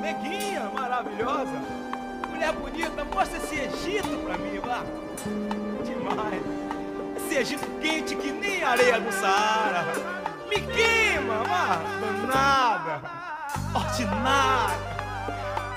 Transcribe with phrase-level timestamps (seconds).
[0.00, 1.52] Neguinha maravilhosa.
[2.30, 4.82] Mulher bonita, mostra esse Egito pra mim, vá.
[5.84, 6.42] Demais.
[7.16, 9.84] Esse Egito quente que nem areia do Saara.
[10.48, 11.80] Me queima, vá.
[12.00, 13.02] Danada.
[13.74, 14.78] Ordinária.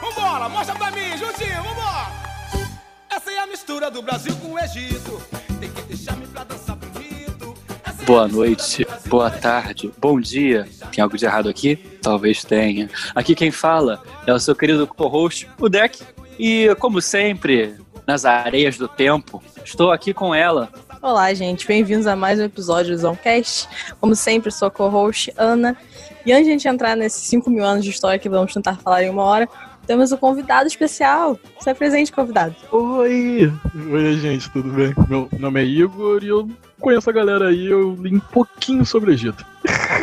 [0.02, 2.08] Vambora, mostra pra mim, juntinho, vambora.
[3.10, 5.22] Essa é a mistura do Brasil com o Egito.
[5.60, 7.54] Tem que deixar-me pra dançar bonito.
[7.84, 10.66] Essa é Boa noite, boa tarde, bom dia.
[10.89, 11.75] Tem algo de errado aqui?
[12.02, 12.89] Talvez tenha.
[13.14, 16.02] Aqui quem fala é o seu querido co-host, o Deck.
[16.40, 17.76] E, como sempre,
[18.08, 20.70] nas areias do tempo, estou aqui com ela.
[21.02, 21.67] Olá, gente.
[21.67, 23.67] Bem-vindos a mais um episódio do Zoncast.
[24.00, 25.75] Como sempre, sou a co-host Ana.
[26.25, 28.78] E antes de a gente entrar nesses 5 mil anos de história que vamos tentar
[28.78, 29.50] falar em uma hora,
[29.86, 31.38] temos um convidado especial.
[31.59, 32.55] Você é presente, convidado.
[32.72, 33.52] Oi!
[33.91, 34.94] Oi, gente, tudo bem?
[35.09, 36.50] Meu nome é Igor e eu
[36.81, 39.45] conheço a galera aí, eu li um pouquinho sobre o Egito.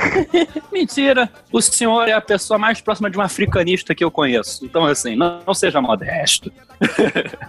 [0.73, 4.65] Mentira, o senhor é a pessoa mais próxima de um africanista que eu conheço.
[4.65, 6.51] Então, assim, não, não seja modesto.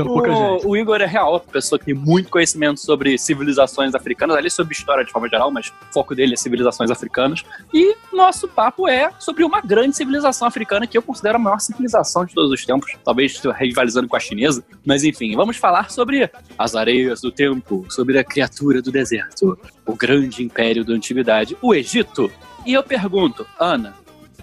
[0.00, 4.50] O, o Igor é real, outra pessoa que tem muito conhecimento sobre civilizações africanas, ali
[4.50, 7.44] sobre história de forma geral, mas o foco dele é civilizações africanas.
[7.72, 12.24] E nosso papo é sobre uma grande civilização africana que eu considero a maior civilização
[12.24, 14.62] de todos os tempos, talvez rivalizando com a chinesa.
[14.84, 19.94] Mas enfim, vamos falar sobre as areias do tempo, sobre a criatura do deserto, o
[19.94, 22.30] grande império da antiguidade, o Egito.
[22.66, 23.94] E eu pergunto, Ana,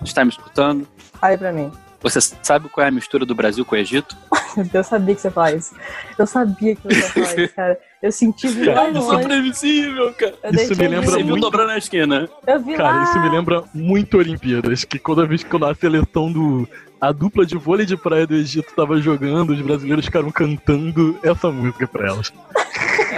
[0.04, 0.88] está me escutando?
[1.14, 1.72] Fale pra mim.
[2.02, 4.16] Você sabe qual é a mistura do Brasil com o Egito?
[4.74, 5.76] Eu sabia que você ia falar isso.
[6.18, 7.80] Eu sabia que você ia falar isso, cara.
[8.02, 9.00] Eu senti Cara, longe.
[9.00, 10.34] isso é previsível, cara.
[10.44, 12.30] Eu isso me lembra Você viu muito- dobrando a esquina.
[12.46, 13.04] Eu vi Cara, lá.
[13.04, 16.68] isso me lembra muito Olimpíadas, que toda vez que a seleção do.
[17.00, 21.52] A dupla de vôlei de praia do Egito tava jogando, os brasileiros ficaram cantando essa
[21.52, 22.32] música pra elas.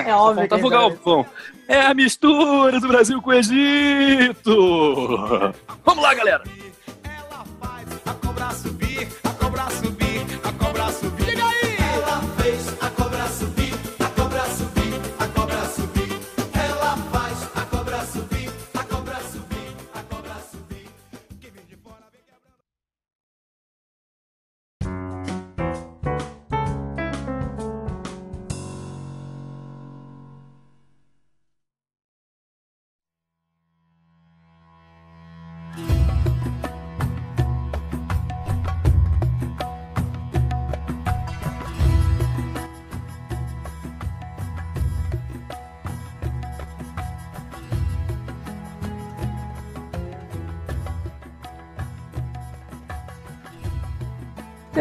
[0.06, 0.72] É óbvio Faltava o é.
[0.72, 1.26] Galvão.
[1.68, 5.54] É a mistura do Brasil com o Egito.
[5.86, 6.42] Vamos lá, galera.
[8.40, 9.89] Cobra subir, a cobra subir,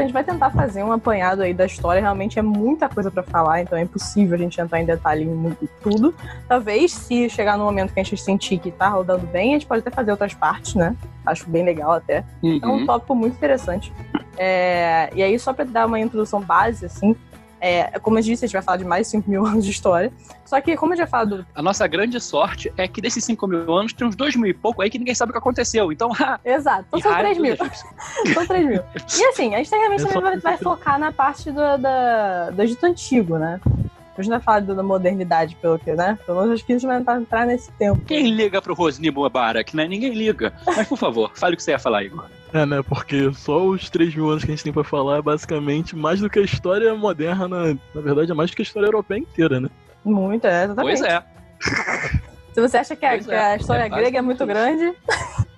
[0.09, 2.01] gente vai tentar fazer um apanhado aí da história.
[2.01, 5.57] Realmente é muita coisa pra falar, então é impossível a gente entrar em detalhe em
[5.83, 6.15] tudo.
[6.49, 9.67] Talvez, se chegar no momento que a gente sentir que tá rodando bem, a gente
[9.67, 10.97] pode até fazer outras partes, né?
[11.27, 12.25] Acho bem legal até.
[12.43, 12.87] É um Uhum.
[12.87, 13.93] tópico muito interessante.
[14.37, 17.15] É, e aí, só para dar uma introdução base, assim,
[17.61, 19.71] é, como eu disse, a gente vai falar de mais de 5 mil anos de
[19.71, 20.13] história.
[20.45, 21.45] Só que, como eu já falo.
[21.55, 24.55] A nossa grande sorte é que desses 5 mil anos tem uns 2 mil e
[24.55, 25.93] pouco aí que ninguém sabe o que aconteceu.
[25.93, 26.11] Então,
[26.45, 27.71] Exato, então são raio 3 dos mil.
[28.35, 28.83] São 3 mil.
[29.19, 32.85] E assim, a gente realmente também vai, vai focar na parte do, da, do Egito
[32.87, 33.61] Antigo, né?
[34.17, 36.19] A gente não vai falar da modernidade, pelo que, né?
[36.27, 38.01] Pelo menos acho que a gente vai entrar- entrar nesse tempo.
[38.05, 39.87] Quem liga pro Rosni Mubarak, né?
[39.87, 40.53] Ninguém liga.
[40.67, 42.25] Mas, por favor, fale o que você ia falar, Igor.
[42.53, 42.83] É, né?
[42.83, 46.21] Porque só os 3 mil anos que a gente tem pra falar é basicamente mais
[46.21, 49.61] do que a história moderna, na verdade é mais do que a história europeia inteira,
[49.61, 49.69] né?
[50.05, 50.99] Muito, é, exatamente.
[50.99, 51.23] Pois é.
[52.53, 54.95] Se você acha que a, Pois que é, a história é grega é muito grande,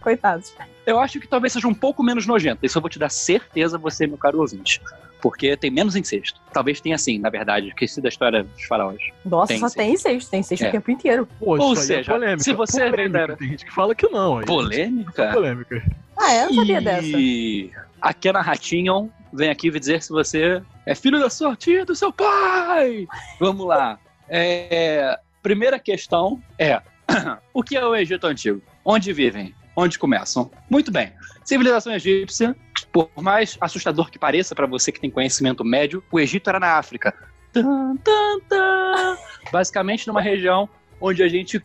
[0.00, 0.52] coitados.
[0.86, 2.64] Eu acho que talvez seja um pouco menos nojento.
[2.64, 4.80] Isso eu vou te dar certeza, você, meu caro ouvinte.
[5.22, 6.40] Porque tem menos incesto.
[6.52, 8.98] Talvez tenha sim, na verdade, esqueci da história dos faraós.
[9.24, 9.76] Nossa, Tem só sim.
[9.76, 10.68] tem sexto, tem sexto É.
[10.68, 11.28] o tempo inteiro.
[11.38, 12.42] Pô, Ou aí seja, é polêmica.
[12.42, 13.36] se você polêmica.
[13.36, 14.38] Tem gente que fala que não.
[14.38, 14.46] aí.
[14.46, 15.22] Polêmica?
[15.24, 15.82] É polêmica.
[16.18, 16.42] Ah, é?
[16.44, 17.06] Eu não sabia dessa.
[17.06, 21.84] E a Kenna Ratinho vem aqui dizer se você é filho da sua tia e
[21.84, 23.06] do seu pai.
[23.38, 23.98] Vamos lá.
[24.26, 26.80] É, primeira questão é:
[27.52, 28.62] o que é o Egito Antigo?
[28.84, 29.54] Onde vivem?
[29.76, 30.50] Onde começam?
[30.68, 31.12] Muito bem.
[31.44, 32.56] Civilização egípcia,
[32.92, 36.78] por mais assustador que pareça para você que tem conhecimento médio, o Egito era na
[36.78, 37.14] África.
[37.52, 39.16] Tan, tan, tan.
[39.50, 40.68] Basicamente numa região
[41.00, 41.64] onde a gente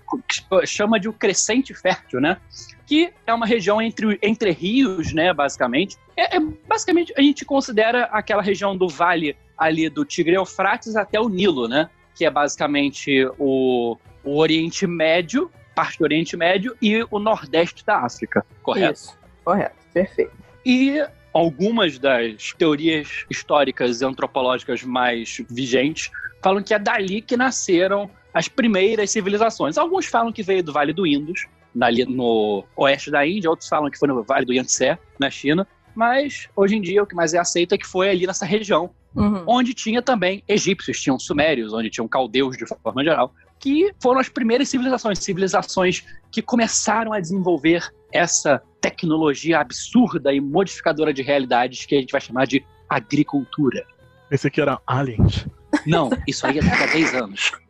[0.65, 2.37] chama de o crescente fértil, né?
[2.85, 5.97] que é uma região entre, entre rios, né, basicamente.
[6.15, 11.19] É, é- basicamente, a gente considera aquela região do vale ali do Tigre Eufrates até
[11.19, 11.89] o Nilo, né?
[12.13, 17.99] Que é basicamente o, o Oriente Médio, parte do Oriente Médio e o Nordeste da
[17.99, 18.93] África, correto?
[18.93, 20.31] Isso, correto, perfeito.
[20.65, 26.09] E algumas das teorias históricas e antropológicas mais vigentes
[26.41, 29.77] falam que é dali que nasceram as primeiras civilizações.
[29.77, 31.45] Alguns falam que veio do Vale do Indus,
[31.79, 35.67] ali no oeste da Índia, outros falam que foi no Vale do Yangtze, na China,
[35.93, 38.89] mas hoje em dia o que mais é aceito é que foi ali nessa região,
[39.15, 39.43] Uhum.
[39.47, 43.33] onde tinha também egípcios, tinham sumérios, onde tinham caldeus de forma geral,
[43.65, 51.11] que foram as primeiras civilizações, civilizações que começaram a desenvolver essa tecnologia absurda e modificadora
[51.11, 53.83] de realidades que a gente vai chamar de agricultura.
[54.29, 55.47] Esse aqui era Aliens.
[55.83, 57.51] Não, isso aí é daqui a 10 anos.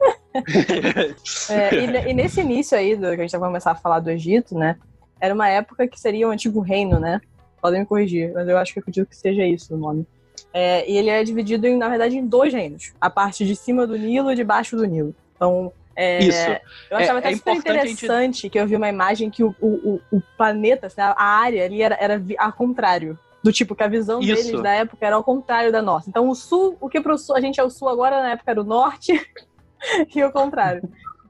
[1.49, 4.09] É, e, e nesse início aí, do, que a gente vai começar a falar do
[4.09, 4.77] Egito, né?
[5.17, 7.21] Era uma época que seria o antigo reino, né?
[7.61, 10.05] Podem me corrigir, mas eu acho que eu acredito que seja isso o nome.
[10.53, 12.91] É, e ele é dividido, em, na verdade, em dois reinos.
[12.99, 15.15] A parte de cima do Nilo e de baixo do Nilo.
[15.37, 16.49] Então, é, Isso.
[16.91, 17.53] eu achava É- até é super a
[17.85, 21.63] gente- interessante que eu vi uma imagem que o, o, o, planeta, assim, a área
[21.65, 23.17] ali era, era ao contrário.
[23.43, 24.43] Do tipo, que a visão Isso.
[24.47, 26.09] deles da época era ao contrário da nossa.
[26.09, 28.49] Então, o sul, o que pro sul, a gente é o sul agora, na época
[28.51, 29.13] era o norte,
[30.15, 30.81] e o contrário.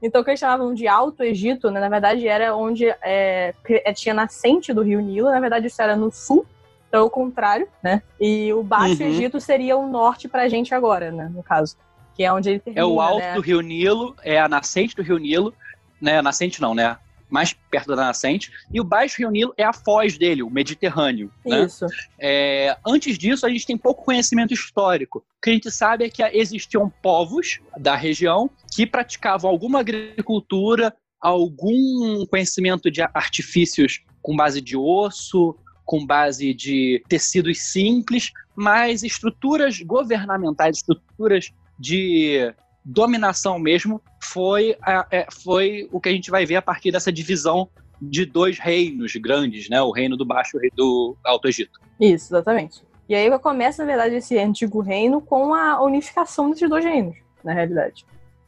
[0.02, 3.92] Então, o que eles chamavam de Alto Egito, né, na verdade, era onde é, é,
[3.92, 5.30] tinha nascente do rio Nilo.
[5.30, 6.46] Na verdade, isso era no sul,
[6.88, 8.02] então é o contrário, né?
[8.20, 9.08] E o Baixo Uhum.
[9.08, 11.30] Egito seria o norte pra gente agora, né?
[11.34, 11.76] No caso.
[12.16, 13.34] Que é onde ele termina, É o alto né?
[13.34, 15.54] do Rio Nilo, é a nascente do Rio Nilo,
[16.00, 16.22] né?
[16.22, 16.96] Nascente não, né?
[17.28, 18.50] Mais perto da nascente.
[18.72, 21.30] E o baixo Rio Nilo é a foz dele, o Mediterrâneo.
[21.44, 21.64] Né?
[21.64, 21.84] Isso.
[22.18, 25.18] É, antes disso, a gente tem pouco conhecimento histórico.
[25.18, 30.94] O que a gente sabe é que existiam povos da região que praticavam alguma agricultura,
[31.20, 39.80] algum conhecimento de artifícios com base de osso, com base de tecidos simples, mas estruturas
[39.80, 42.52] governamentais, estruturas de
[42.84, 47.12] dominação mesmo, foi, a- é, foi o que a gente vai ver a partir dessa
[47.12, 47.68] divisão
[48.00, 49.80] de dois reinos grandes, né?
[49.82, 51.80] O reino do Baixo e do Alto Egito.
[52.00, 52.82] Isso, exatamente.
[53.08, 57.52] E aí começa, na verdade, esse antigo reino com a unificação desses dois reinos, na
[57.52, 58.04] realidade.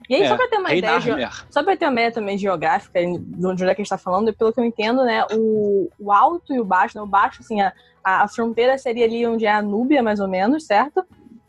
[0.08, 1.44] E aí, É, só pra ter uma Rei ideia, Narmer.
[1.50, 4.32] só pra ter uma ideia também geográfica, de onde é que a gente tá falando,
[4.32, 7.60] pelo que eu entendo, né, o, o alto e o baixo, né, o baixo, assim,
[7.60, 7.72] a,
[8.02, 11.04] a, a fronteira seria ali onde é a Núbia, mais ou menos, certo?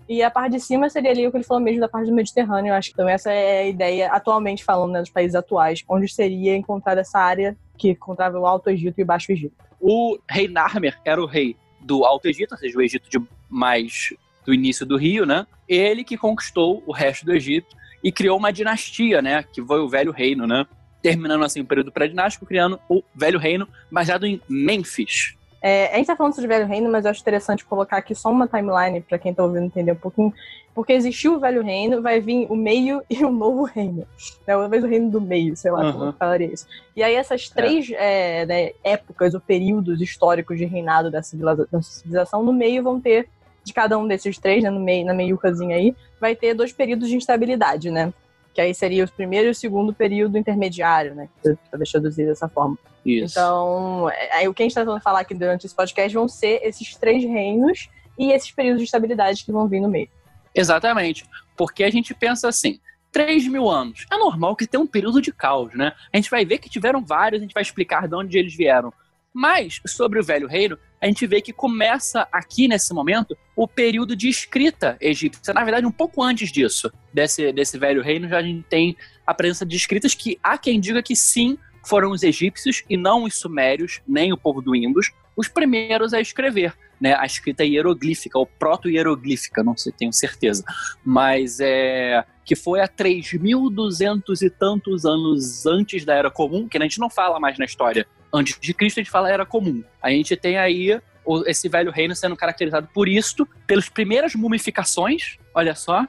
[0.10, 2.16] E a parte de cima seria ali o que ele falou mesmo da parte do
[2.16, 2.72] Mediterrâneo.
[2.72, 6.12] Eu acho que então essa é a ideia, atualmente falando, né, dos países atuais, onde
[6.12, 9.54] seria encontrada essa área que encontrava o Alto Egito e o Baixo Egito.
[9.80, 14.12] O rei Narmer era o rei do Alto Egito, ou seja, o Egito de mais
[14.44, 15.46] do início do rio, né?
[15.68, 19.44] Ele que conquistou o resto do Egito e criou uma dinastia, né?
[19.44, 20.66] Que foi o Velho Reino, né?
[21.04, 25.36] Terminando assim o período pré-dinástico, criando o Velho Reino, baseado em Mênfis.
[25.62, 28.16] É, a gente tá falando sobre o Velho Reino, mas eu acho interessante colocar aqui
[28.16, 30.34] só uma timeline pra quem tá ouvindo entender um pouquinho.
[30.74, 34.08] Porque existiu o Velho Reino, vai vir o meio e o novo reino.
[34.48, 36.08] É, talvez o reino do meio, sei lá como Aham.
[36.08, 36.66] eu falaria isso.
[36.96, 42.54] E aí essas três é, né, épocas ou períodos históricos de reinado da civilização, no
[42.54, 43.28] meio vão ter,
[43.64, 47.10] de cada um desses três, né, no meio, na meiucazinha aí, vai ter dois períodos
[47.10, 48.14] de instabilidade, né?
[48.60, 51.30] Que aí seria o primeiro e o segundo período intermediário, né?
[51.78, 52.78] Deixar traduzir dessa forma.
[53.06, 53.32] Isso.
[53.40, 56.28] Então, é- aí o que a gente está tentando falar aqui durante esse podcast vão
[56.28, 60.10] ser esses três reinos e esses períodos de estabilidade que vão vir no meio.
[60.54, 61.24] Exatamente.
[61.56, 62.82] Porque a gente pensa assim,
[63.14, 64.06] 3 mil anos.
[64.12, 65.94] É normal que tenha um período de caos, né?
[66.12, 68.92] A gente vai ver que tiveram vários, a gente vai explicar de onde eles vieram.
[69.34, 74.16] Mas, sobre o Velho Reino, a gente vê que começa aqui, nesse momento, o período
[74.16, 75.54] de escrita egípcia.
[75.54, 79.34] Na verdade, um pouco antes disso, desse, desse Velho Reino, já a gente tem a
[79.34, 83.36] presença de escritas que há quem diga que sim, foram os egípcios e não os
[83.36, 86.74] sumérios, nem o povo do Indus, os primeiros a escrever.
[87.00, 90.66] Né, a escrita hieroglífica, ou proto-hieroglífica, não sei, tenho certeza.
[91.02, 92.26] Mas é.
[92.44, 97.10] Que foi há 3.200 e tantos anos antes da Era Comum, que a gente não
[97.10, 98.06] fala mais na história.
[98.34, 99.84] Antes de Cristo, a gente fala Era Comum.
[100.02, 101.00] A gente tem aí
[101.46, 106.06] esse velho reino sendo caracterizado por isto, pelas primeiras mumificações, olha só,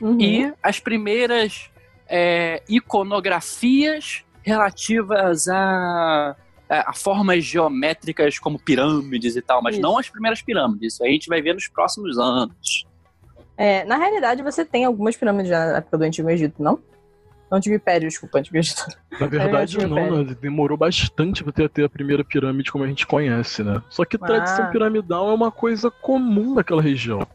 [0.00, 0.20] Uhum.
[0.20, 1.70] e as primeiras
[2.08, 6.34] é, iconografias relativas a,
[6.68, 9.82] a- formas geométricas como pirâmides e tal, mas Isso.
[9.82, 10.94] não as primeiras pirâmides.
[10.94, 12.86] Isso a gente vai ver nos próximos anos.
[13.56, 16.78] É, na realidade, você tem algumas pirâmides na época do Antigo Egito, não?
[17.50, 18.84] Império, desculpa, Antigo Egito.
[19.18, 20.36] Na verdade, não, né?
[20.40, 23.82] Demorou bastante pra ter, ter a primeira pirâmide como a gente conhece, né?
[23.88, 24.68] Só que tradição Ah.
[24.68, 27.26] piramidal é uma coisa comum naquela região.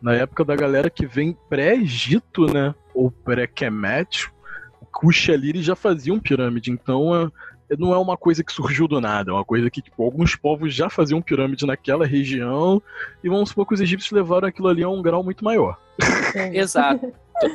[0.00, 2.72] Na época da galera que vem pré-Egito, né?
[2.94, 4.30] Ou pré-Kemet,
[4.80, 7.28] o Kush-Aliri já faziam pirâmide, então é,
[7.76, 10.74] não é uma coisa que surgiu do nada, é uma coisa que tipo, alguns povos
[10.74, 12.80] já faziam pirâmide naquela região
[13.22, 15.76] e vamos supor que os egípcios levaram aquilo ali a um grau muito maior.
[16.52, 17.12] Exato.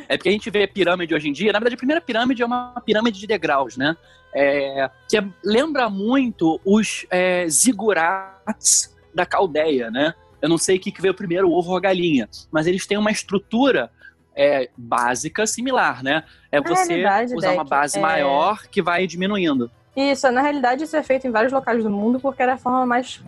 [0.07, 1.51] É porque a gente vê pirâmide hoje em dia.
[1.51, 3.97] Na verdade, a primeira pirâmide é uma pirâmide de degraus, né?
[4.33, 10.13] É, que é- lembra muito os é, zigurats da Caldeia, né?
[10.41, 12.85] Eu não sei o que que veio primeiro, o ovo ou a galinha, mas eles
[12.85, 13.89] têm uma estrutura
[14.35, 16.23] é, básica similar, né?
[16.51, 18.01] É você verdade, usar uma base É.
[18.01, 19.69] maior que vai diminuindo.
[19.95, 22.85] Isso, na realidade, isso é feito em vários locais do mundo porque era a forma
[22.85, 23.23] mais.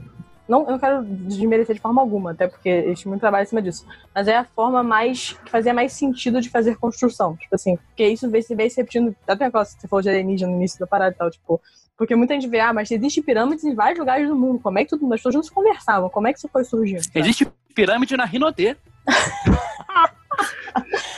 [0.47, 3.61] Não, eu não quero desmerecer de forma alguma, até porque tinham muito trabalho em cima
[3.61, 3.85] disso.
[4.13, 5.33] Mas é a forma mais.
[5.43, 7.35] que fazia mais sentido de fazer construção.
[7.35, 9.15] Tipo assim, porque isso veio se repetindo.
[9.27, 11.61] Até aquela que você falou de alienígena no início da parada e tal, tipo.
[11.97, 14.59] Porque muita gente vê, ah, mas existe pirâmides em vários lugares do mundo.
[14.59, 16.09] Como é que tudo, as pessoas não se conversavam?
[16.09, 17.01] Como é que isso foi surgindo?
[17.01, 17.19] sabe?
[17.19, 18.75] Existe pirâmide na Rinodê.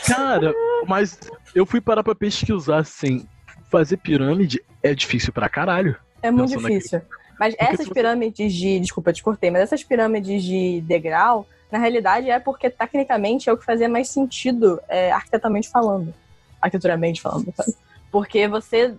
[0.06, 0.54] Cara,
[0.88, 1.20] mas
[1.56, 3.28] eu fui parar pra pesquisar assim.
[3.70, 5.96] Fazer pirâmide é difícil pra caralho.
[6.22, 7.02] É muito difícil.
[7.40, 8.80] Mas Porque essas se pirâmides de.
[8.80, 13.54] Desculpa, eu te cortei, mas essas pirâmides de degrau, na realidade, é porque tecnicamente é
[13.54, 16.14] o que fazia mais sentido é, arquiteturamente falando.
[16.62, 17.76] Arquiteturamente falando, sabe?
[18.12, 18.96] Porque você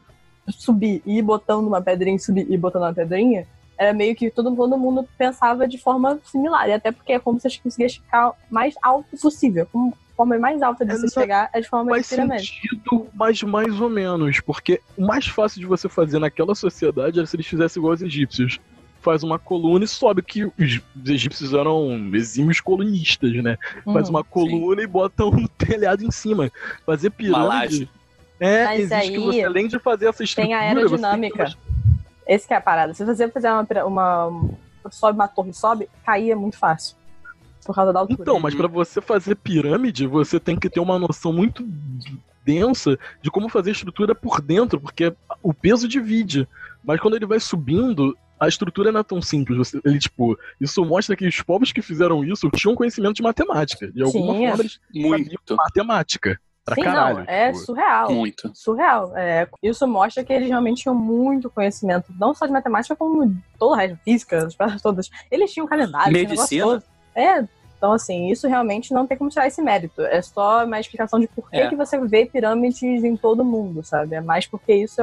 [0.51, 3.47] subir e ir botando uma pedrinha, subir e ir botando uma pedrinha,
[3.77, 6.69] era meio que todo, todo mundo pensava de forma similar.
[6.69, 9.67] E até porque é como você conseguia ficar mais alto possível.
[9.71, 12.47] Como forma mais alta de É, você chegar é de forma Faz de pirâmide.
[12.47, 14.41] sentido, mas mais ou menos.
[14.41, 18.03] Porque o mais fácil de você fazer naquela sociedade era se eles fizessem igual os
[18.03, 18.59] egípcios.
[19.01, 23.57] Faz uma coluna e sobe, que os os egípcios eram exímios colunistas, né?
[23.85, 24.17] Faz Uhum.
[24.17, 26.51] uma coluna e bota um telhado em cima.
[26.85, 27.89] Fazer pirâmide.
[28.41, 30.99] É, Mas existe que aí você, além de fazer essa estrutura, Tem a você tem
[30.99, 31.45] que aerodinâmica.
[31.47, 31.57] ter
[32.35, 32.93] Esse que é a parada.
[32.93, 34.53] Se você fizer uma, uma-
[34.91, 36.97] sobe uma torre, sobe, cair é muito fácil.
[37.69, 38.19] Por causa da altura.
[38.23, 38.61] Então, mas Uhum.
[38.61, 41.69] pra você fazer pirâmide, você tem que ter uma noção muito
[42.43, 46.49] densa de como fazer a estrutura por dentro, porque o peso divide.
[46.83, 49.75] Mas quando ele vai subindo, a estrutura não é tão simples.
[49.85, 53.93] Ele, tipo, isso mostra que os povos que fizeram isso tinham conhecimento de matemática.
[53.93, 54.49] De alguma Tinha.
[54.49, 56.41] forma, eles Muito, matemática.
[56.65, 57.17] Pra Sim, caralho.
[57.19, 57.65] não, é tipo.
[57.65, 58.13] surreal.
[58.13, 58.51] muito.
[58.55, 59.17] Surreal.
[59.17, 63.73] É, isso mostra que eles realmente tinham muito conhecimento, não só de matemática, como todo
[63.73, 65.09] o resto, física, as paradas todas.
[65.31, 66.65] Eles tinham calendário, esse negócio Medicina.
[66.65, 66.83] todo.
[67.15, 67.49] É,
[67.79, 70.03] então assim, isso realmente não tem como tirar esse mérito.
[70.03, 71.69] É só uma explicação de por que, É.
[71.69, 74.17] que você vê pirâmides em todo mundo, sabe?
[74.17, 75.01] É mais porque isso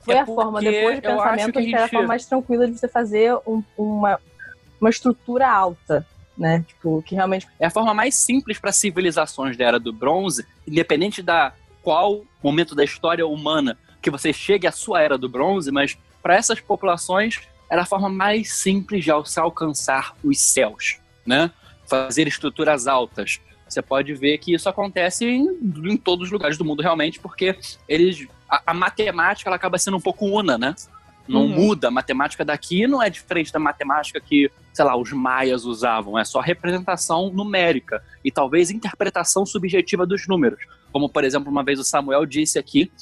[0.00, 2.88] foi É a forma, depois acho pensamento, que era a forma mais tranquila de você
[2.88, 4.18] fazer um- uma,
[4.80, 6.64] uma estrutura alta, né?
[6.66, 11.22] Tipo, que realmente É a forma mais simples para civilizações da era do bronze, independente
[11.22, 11.52] da
[11.82, 16.34] qual momento da história humana que você chegue à sua era do bronze, mas para
[16.34, 17.40] essas populações
[17.70, 21.50] era a forma mais simples de se alcançar os céus, né?
[21.86, 23.40] Fazer estruturas altas.
[23.68, 25.46] Você pode ver que isso acontece em,
[25.84, 27.56] em todos os lugares do mundo realmente, porque
[27.88, 30.74] eles a, a matemática ela acaba sendo um pouco una, né?
[31.26, 31.48] Não Uhum.
[31.48, 31.88] muda.
[31.88, 36.18] A matemática daqui não é diferente da matemática que, sei lá, os maias usavam.
[36.18, 40.60] É só representação numérica e talvez interpretação subjetiva dos números.
[40.92, 42.92] Como, por exemplo, uma vez o Samuel disse aqui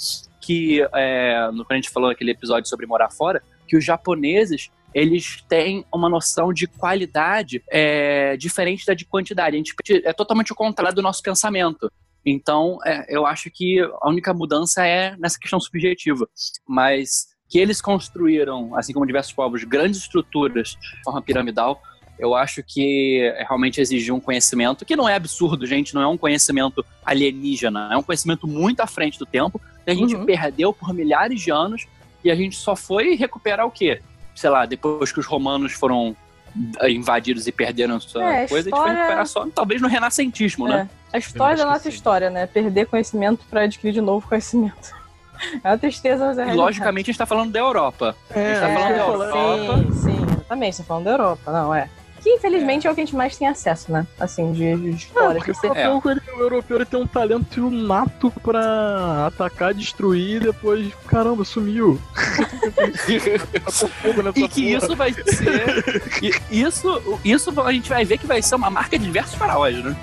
[0.41, 4.71] que, é, no- quando a gente falou naquele episódio sobre morar fora, que os japoneses
[4.95, 9.57] eles têm uma noção de qualidade é, diferente da de quantidade.
[9.57, 11.91] A gente é totalmente o contrário do nosso pensamento.
[12.25, 16.29] Então, é, eu acho que a única mudança é nessa questão subjetiva.
[16.67, 21.83] Mas que eles construíram, assim como diversos povos, grandes estruturas de forma piramidal,
[22.19, 26.17] eu acho que realmente exigiu um conhecimento que não é absurdo, gente, não é um
[26.17, 30.25] conhecimento alienígena, é um conhecimento muito à frente do tempo, que a gente Uhum.
[30.25, 31.87] perdeu por milhares de anos
[32.25, 34.01] e a gente só foi recuperar o quê?
[34.35, 36.17] Sei lá, depois que os romanos foram
[36.81, 39.81] eh, invadidos e perderam sua É, a coisa, a gente foi história- recuperar só, talvez
[39.83, 40.89] no renascentismo, né?
[41.13, 41.17] É.
[41.17, 41.89] A história da nossa sim.
[41.91, 42.47] história, né?
[42.47, 44.95] Perder conhecimento pra adquirir de novo conhecimento.
[45.65, 46.67] É uma tristeza, mas é E realidade.
[46.67, 48.15] logicamente a gente tá falando da Europa.
[48.31, 49.79] É, tá isso falando que eu da ia Europa.
[49.79, 50.77] Sim, sim, exatamente.
[50.77, 51.91] Você tá falando da Europa, não, é.
[52.23, 54.07] Que infelizmente é, o que a gente mais tem acesso, né?
[54.21, 55.35] Assim, de, de É, história.
[55.41, 59.75] porque que o você- europeu, ele- o europeu ele tem um talento nato pra atacar,
[59.75, 62.01] destruir e depois, caramba, sumiu.
[64.35, 64.85] E que porra.
[64.87, 66.03] isso vai ser.
[66.51, 69.97] isso, isso a gente vai ver que vai ser uma marca de diversos faraós, né?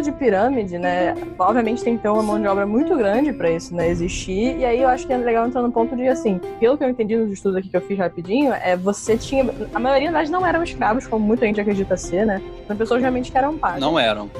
[0.00, 1.14] Falando de pirâmide, né?
[1.38, 3.88] Obviamente tem que ter uma mão de obra muito grande pra isso, né?
[3.88, 4.56] Existir.
[4.58, 6.88] E aí eu acho que é legal entrar no ponto de assim, pelo que eu
[6.88, 9.44] entendi nos estudos aqui que eu fiz rapidinho, é você tinha.
[9.74, 12.40] A maioria das não eram escravos, como muita gente acredita ser, né?
[12.66, 13.80] São pessoas realmente que eram pagas.
[13.80, 14.30] Não eram.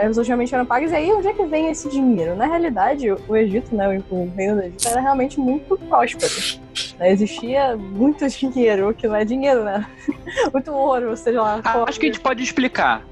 [0.00, 0.92] As pessoas realmente eram pagas.
[0.92, 2.34] E aí, onde é que vem esse dinheiro?
[2.34, 4.02] Na realidade, o Egito, né?
[4.10, 6.32] O reino do Egito era realmente muito próspero.
[6.98, 7.12] Né?
[7.12, 9.86] Existia muito dinheiro, o que não é dinheiro, né?
[10.52, 11.60] Muito ouro, seja lá.
[11.64, 13.04] Ah, acho que a gente pode explicar.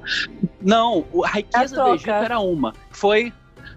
[0.62, 1.95] Não, a riqueza do troca.
[1.95, 2.73] Egito era uma.
[2.90, 3.33] Foi.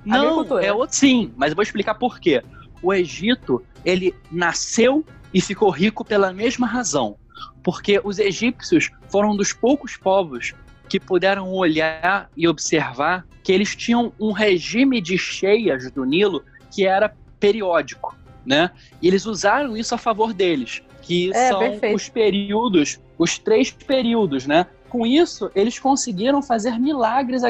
[0.05, 0.95] Não, é outro.
[0.95, 2.41] Sim, mas eu vou explicar por quê.
[2.81, 5.03] O Egito, ele nasceu
[5.33, 7.17] e ficou rico pela mesma razão.
[7.61, 10.53] Porque os egípcios foram um dos poucos povos
[10.91, 16.85] que puderam olhar e observar que eles tinham um regime de cheias do Nilo que
[16.85, 18.13] era periódico,
[18.45, 18.71] né?
[19.01, 21.95] E eles usaram isso a favor deles, que É, são perfeito.
[21.95, 24.67] os períodos, os três períodos, né?
[24.89, 27.43] Com isso, eles conseguiram fazer milagres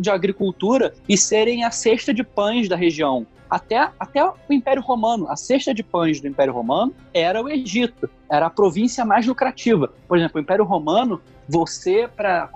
[0.00, 3.24] de agricultura e serem a cesta de pães da região.
[3.52, 8.08] Até, até o Império Romano, a cesta de pães do Império Romano era o Egito,
[8.30, 9.92] era a província mais lucrativa.
[10.08, 12.48] Por exemplo, o Império Romano, você, para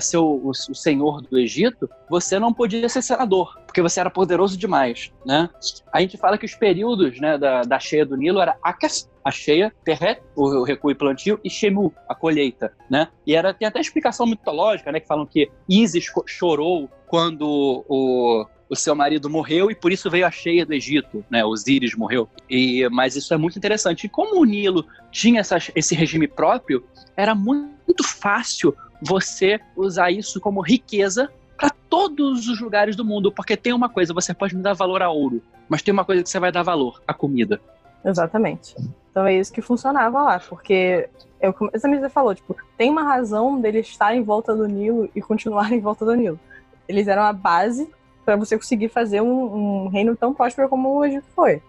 [0.00, 4.56] ser o, o- senhor do Egito, você não podia ser senador, porque você era poderoso
[4.56, 5.50] demais, né?
[5.92, 9.32] A gente fala que os períodos né, da, da cheia do Nilo era Akas, a
[9.32, 13.08] cheia, Terret, o, recuo e plantio, e Shemu, a colheita, né?
[13.26, 15.00] E era, tem até explicação mitológica, né?
[15.00, 20.10] Que falam que Isis cho- chorou quando o, o seu marido morreu e por isso
[20.10, 21.44] veio a cheia do Egito, né?
[21.44, 22.28] Osíris morreu.
[22.48, 24.04] E, mas isso é muito interessante.
[24.04, 25.40] E como o Nilo tinha
[25.74, 26.84] esse regime próprio,
[27.16, 33.56] era muito fácil você usar isso como riqueza para todos os lugares do mundo, porque
[33.56, 36.28] tem uma coisa, você pode me dar valor a ouro, mas tem uma coisa que
[36.28, 37.60] você vai dar valor, a comida.
[38.04, 38.74] Exatamente.
[39.10, 41.08] Então é isso que funcionava lá, porque
[41.40, 45.20] é o que falou, tipo, tem uma razão deles estar em volta do Nilo e
[45.20, 46.40] continuar em volta do Nilo.
[46.88, 47.88] Eles eram a base
[48.24, 51.62] para você conseguir fazer um, um reino tão próspero como Egito foi.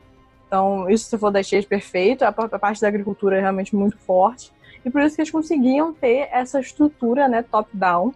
[0.48, 4.52] Então, isso se for das cheias perfeito, a, parte da agricultura é realmente muito forte.
[4.84, 8.14] E por isso que eles conseguiam ter essa estrutura, né, top-down,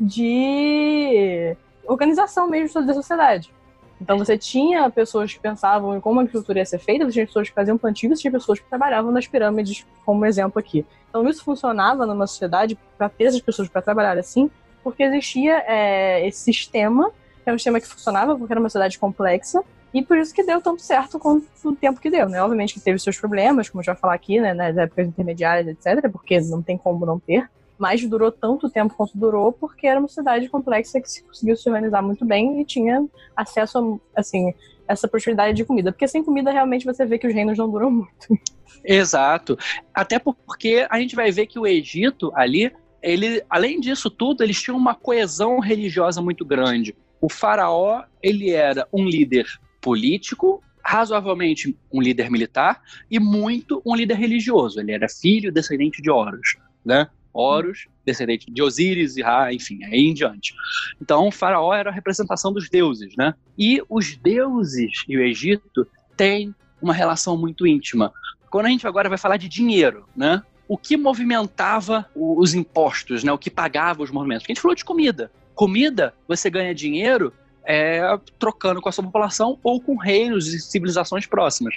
[0.00, 3.52] de organização mesmo de toda a sociedade.
[4.00, 7.26] Então você tinha pessoas que pensavam em como a agricultura ia ser feita, você tinha
[7.26, 10.84] pessoas que faziam plantios, tinha pessoas que trabalhavam nas pirâmides, como exemplo aqui.
[11.08, 14.50] Então isso funcionava numa sociedade para ter essas pessoas para trabalhar assim,
[14.82, 17.10] porque existia é, esse sistema,
[17.50, 20.60] é um sistema que funcionava porque era uma sociedade complexa, e por isso que deu
[20.60, 22.42] tanto certo quanto o tempo que deu, né?
[22.42, 26.10] Obviamente que teve seus problemas, como eu já falar aqui, né, nas épocas intermediárias, etc,
[26.10, 30.08] porque não tem como não ter, mas durou tanto tempo quanto durou porque era uma
[30.08, 34.52] cidade complexa que se conseguiu se organizar muito bem e tinha acesso a, assim,
[34.86, 35.92] essa prosperidade de comida.
[35.92, 38.38] Porque sem comida, realmente, você vê que os reinos não duram muito.
[38.84, 39.58] Exato.
[39.92, 44.60] Até porque a gente vai ver que o Egito ali, ele, além disso tudo, eles
[44.60, 46.94] tinham uma coesão religiosa muito grande.
[47.24, 49.46] O faraó, ele era um líder
[49.80, 54.78] político, razoavelmente um líder militar e muito um líder religioso.
[54.78, 57.08] Ele era filho descendente de Horus, né?
[57.32, 60.52] Horus, descendente de Osíris e Ra, enfim, aí em diante.
[61.00, 63.32] Então, o faraó era a representação dos deuses, né?
[63.56, 65.86] E os deuses e o Egito
[66.18, 68.12] têm uma relação muito íntima.
[68.50, 70.42] Quando a gente agora vai falar de dinheiro, né?
[70.68, 73.32] O que movimentava os impostos, né?
[73.32, 74.42] O que pagava os movimentos?
[74.42, 75.32] Porque a gente falou de comida.
[75.54, 77.32] Comida, você ganha dinheiro
[77.64, 78.02] é,
[78.38, 81.74] trocando com a sua população ou com reinos e civilizações próximas.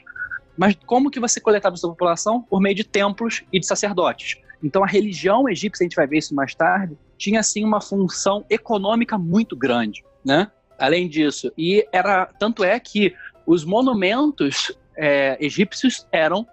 [0.58, 2.42] Mas como que você coletava a sua população?
[2.42, 4.38] Por meio de templos e de sacerdotes.
[4.64, 8.44] Então a religião egípcia, a gente vai ver isso mais tarde, tinha assim uma função
[8.50, 10.52] econômica muito grande, né?
[10.80, 16.46] Além disso, e era tanto é que os monumentos é, egípcios eram,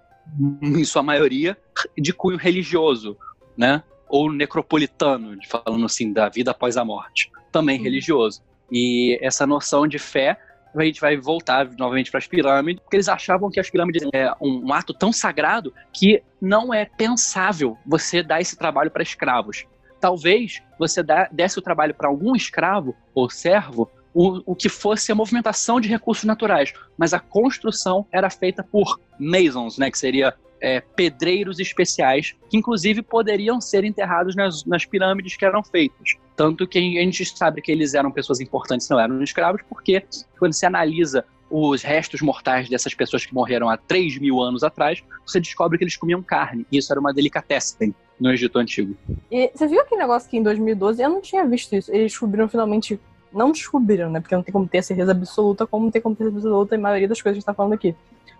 [0.62, 1.56] em sua maioria,
[1.98, 3.16] de cunho religioso,
[3.56, 3.82] né?
[4.14, 8.40] Ou necropolitano, falando assim da vida após a morte, também religioso.
[8.70, 10.38] E essa noção de fé
[10.76, 14.32] a gente vai voltar novamente para as pirâmides, porque eles achavam que as pirâmides é
[14.40, 19.66] um, um ato tão sagrado que não é pensável você dar esse trabalho para escravos.
[20.00, 25.10] Talvez você dá, desse o trabalho para algum escravo ou servo, o, o que fosse
[25.10, 30.34] a movimentação de recursos naturais, mas a construção era feita por masons, né, que seria
[30.64, 36.16] é, pedreiros especiais, que inclusive poderiam ser enterrados nas, nas pirâmides que eram feitas.
[36.34, 40.02] Tanto que a gente sabe que eles eram pessoas importantes, não eram escravos, porque
[40.38, 45.04] quando se analisa os restos mortais dessas pessoas que morreram há 3 mil anos atrás,
[45.26, 46.66] você descobre que eles comiam carne.
[46.72, 48.96] E isso era uma delicatessen no Egito Antigo.
[49.30, 51.92] E você viu aquele negócio que em 2012 eu não tinha visto isso.
[51.92, 52.98] Eles descobriram finalmente.
[53.30, 54.20] Não descobriram, né?
[54.20, 56.78] Porque não tem como ter certeza absoluta, como não tem como ter certeza absoluta em
[56.78, 57.94] maioria das coisas que a gente tá falando aqui.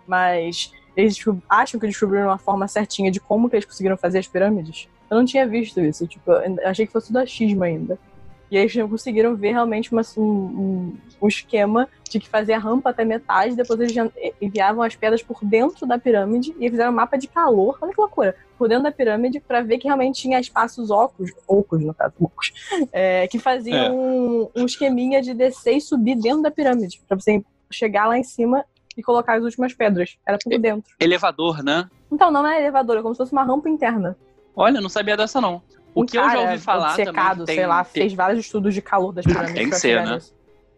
[0.07, 1.17] Mas eles
[1.49, 4.89] acham que descobriram uma forma certinha de como que eles conseguiram fazer as pirâmides.
[5.11, 6.07] Eu não tinha visto isso.
[6.07, 6.33] Tipo,
[6.65, 7.99] achei que fosse tudo achismo ainda.
[8.51, 13.03] E eles conseguiram ver realmente uma- um, um- esquema de que fazia a rampa até
[13.03, 13.95] metade, depois eles
[14.43, 17.99] enviavam as pedras por dentro da pirâmide e fizeram um mapa de calor, olha que
[18.01, 22.13] loucura, por dentro da pirâmide para ver que realmente tinha espaços ocos, ocos no caso,
[22.21, 22.53] ocos,
[22.93, 23.91] é, que faziam É.
[23.91, 28.23] um, um esqueminha de descer e subir dentro da pirâmide, para você chegar lá em
[28.23, 28.63] cima
[28.97, 30.17] e colocar as últimas pedras.
[30.27, 30.93] Era por dentro.
[31.01, 31.89] Elevador, né?
[32.11, 34.17] Então não é elevador, é como se fosse uma rampa interna.
[34.55, 35.63] Olha, não sabia dessa não.
[35.95, 38.41] O um que eu já ouvi falar obcecado, também tem- sei lá, tem- fez vários
[38.45, 39.55] estudos de calor das pirâmides.
[39.55, 40.19] Tem que ser, né?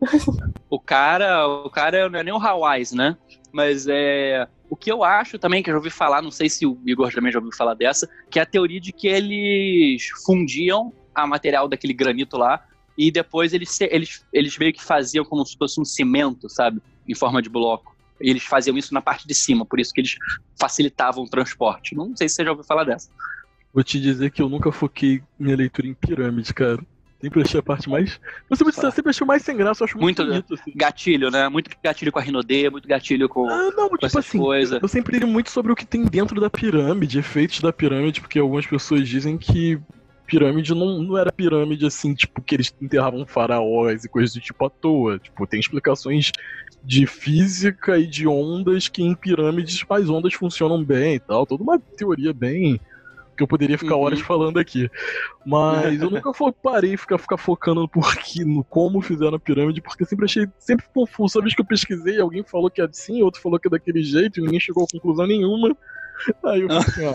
[0.69, 3.17] O cara, o cara não é nem o Hawaii, né?
[3.53, 4.47] Mas é.
[4.69, 7.13] O que eu acho também, que eu já ouvi falar, não sei se o Igor
[7.13, 11.69] também já ouviu falar dessa, que é a teoria de que eles fundiam a material
[11.69, 12.63] daquele granito lá
[12.99, 16.83] e depois eles, eles, eles meio que faziam como se fosse um cimento, sabe?
[17.09, 17.96] Em forma de bloco.
[18.21, 20.17] Eles faziam isso na parte de cima, por isso que eles
[20.59, 21.95] facilitavam o transporte.
[21.95, 23.11] Não sei se você já ouviu falar dessa.
[23.75, 26.81] Vou te dizer que eu nunca foquei minha leitura em pirâmide, cara.
[27.21, 28.21] Sempre achei a parte mais.
[28.49, 28.91] Você sempre, Tá.
[28.91, 30.73] sempre achei mais sem graça, eu acho muito, Muito, bonito, assim.
[30.77, 31.49] Gatilho, né?
[31.49, 33.49] Muito gatilho com a Rinodê, muito gatilho com.
[33.49, 34.81] Ah, não, tipo essas assim, coisas.
[34.83, 38.39] eu sempre li muito sobre o que tem dentro da pirâmide, efeitos da pirâmide, porque
[38.39, 39.79] algumas pessoas dizem que
[40.27, 44.65] pirâmide não, não era pirâmide assim, tipo, que eles enterravam faraós e coisas do tipo
[44.67, 45.19] à toa.
[45.19, 46.33] Tipo, tem explicações
[46.83, 51.47] de física e de ondas que em pirâmides as ondas funcionam bem e tal.
[51.47, 52.81] Toda uma teoria bem.
[53.37, 54.01] que eu poderia ficar Uhum.
[54.01, 54.91] horas falando aqui.
[55.45, 60.05] Mas eu nunca parei ficar, ficar focando no porquê, no como fizeram a pirâmide, porque
[60.05, 61.35] eu sempre achei sempre confuso.
[61.35, 64.03] Toda vez que eu pesquisei, alguém falou que é assim, outro falou que é daquele
[64.03, 65.77] jeito, e ninguém chegou a conclusão nenhuma.
[66.47, 67.15] Aí eu falei assim, ó.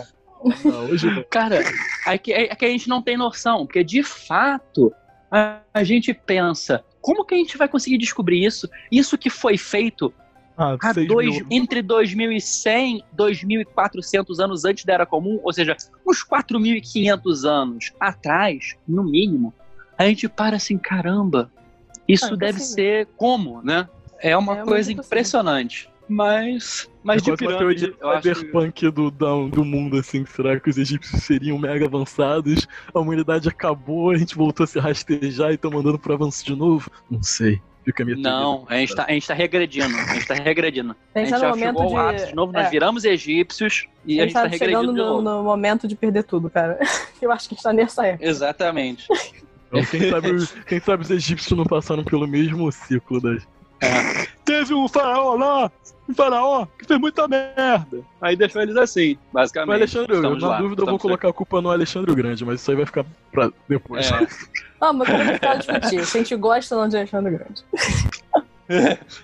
[0.64, 1.24] Não, hoje não.
[1.30, 1.62] Cara,
[2.06, 4.92] é que, é que a gente não tem noção, porque de fato
[5.30, 8.68] a, a gente pensa, como que a gente vai conseguir descobrir isso?
[8.90, 10.12] Isso que foi feito
[10.56, 10.76] Ah,
[11.06, 11.46] dois, mil.
[11.50, 15.76] entre 2100 e 2400 anos antes da Era Comum, ou seja,
[16.06, 19.52] uns 4500 anos atrás, no mínimo,
[19.98, 21.50] a gente para assim, caramba,
[22.06, 22.74] isso Ah, deve impossível.
[22.74, 23.88] ser como, né?
[24.20, 25.88] É uma É muito coisa impressionante.
[26.08, 28.34] Mas, mas É de quase uma pirâmide, teoria acho que...
[28.34, 30.24] cyberpunk do, da- do mundo, assim.
[30.26, 32.66] Será que os egípcios seriam mega avançados?
[32.92, 36.54] A humanidade acabou, a gente voltou a se rastejar e tá mandando pro avanço de
[36.54, 36.90] novo?
[37.10, 37.60] Não sei.
[37.84, 38.16] Fica a minha.
[38.18, 39.96] Não, a gente, tá, a gente tá regredindo.
[39.96, 40.92] A gente tá regredindo.
[40.92, 42.26] a Pensa gente no já momento chegou de.
[42.26, 44.92] de novo, nós é, viramos egípcios e a a gente gente tá tá chegando regredindo
[44.92, 45.22] de no, novo.
[45.38, 46.78] no momento de perder tudo, cara.
[47.20, 48.24] Eu acho que a gente tá nessa época.
[48.28, 49.06] Exatamente.
[49.68, 53.48] Então, quem, sabe, quem sabe os egípcios não passaram pelo mesmo ciclo das.
[54.44, 55.70] Teve um faraó lá,
[56.08, 58.00] um faraó que fez muita merda.
[58.20, 59.74] Aí deixou eles assim, O basicamente.
[59.76, 62.44] Alexandre, eu, Estamos na lá, dúvida, eu vou colocar a culpa no Alexandre o Grande,
[62.44, 64.10] mas isso aí vai ficar pra depois.
[64.10, 64.26] É.
[64.80, 66.06] Não, mas como gente pode discutir?
[66.06, 67.64] Se a gente gosta ou não de Alexandre Grande.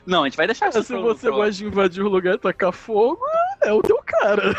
[0.05, 2.35] Não, a gente vai deixar isso Se pro- você pro- gosta de invadir o lugar
[2.35, 3.19] e tacar fogo,
[3.63, 4.55] é o teu cara.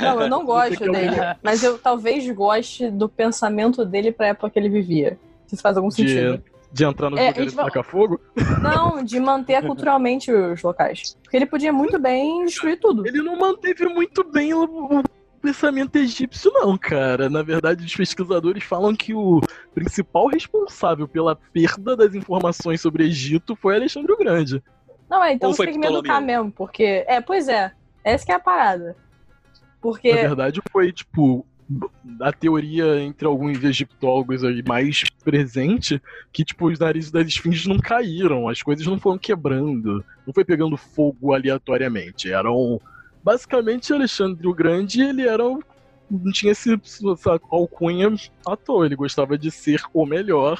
[0.00, 1.16] Não, eu não gosto dele.
[1.42, 5.16] Mas eu talvez goste do pensamento dele pra época que ele vivia.
[5.46, 6.42] Se isso faz algum sentido.
[6.74, 8.20] De, de entrar nos É, lugares e vai- tacar fogo.
[8.60, 11.16] Não, de manter culturalmente os locais.
[11.22, 13.06] Porque ele podia muito bem destruir tudo.
[13.06, 15.02] Ele não manteve muito bem o,
[15.40, 17.28] pensamento egípcio, não, cara.
[17.28, 19.42] Na verdade, os pesquisadores falam que o
[19.74, 24.62] principal responsável pela perda das informações sobre Egito foi Alexandre o Grande.
[25.08, 26.50] Não, é, então Ou você tem que me educar mesmo.
[26.50, 27.04] Porque.
[27.06, 27.72] É, pois é.
[28.02, 28.96] Essa que é a parada.
[29.82, 30.10] Porque.
[30.14, 31.46] Na verdade, foi, tipo,
[32.20, 36.00] a teoria entre alguns egiptólogos aí mais presente
[36.32, 40.44] que, tipo, os narizes das esfinges não caíram, as coisas não foram quebrando, não foi
[40.44, 42.30] pegando fogo aleatoriamente.
[42.30, 42.80] Eram.
[43.22, 45.44] Basicamente, Alexandre o Grande, ele era.
[46.10, 48.14] Não tinha esse, essa alcunha
[48.46, 50.58] à toa, ele gostava de ser o melhor.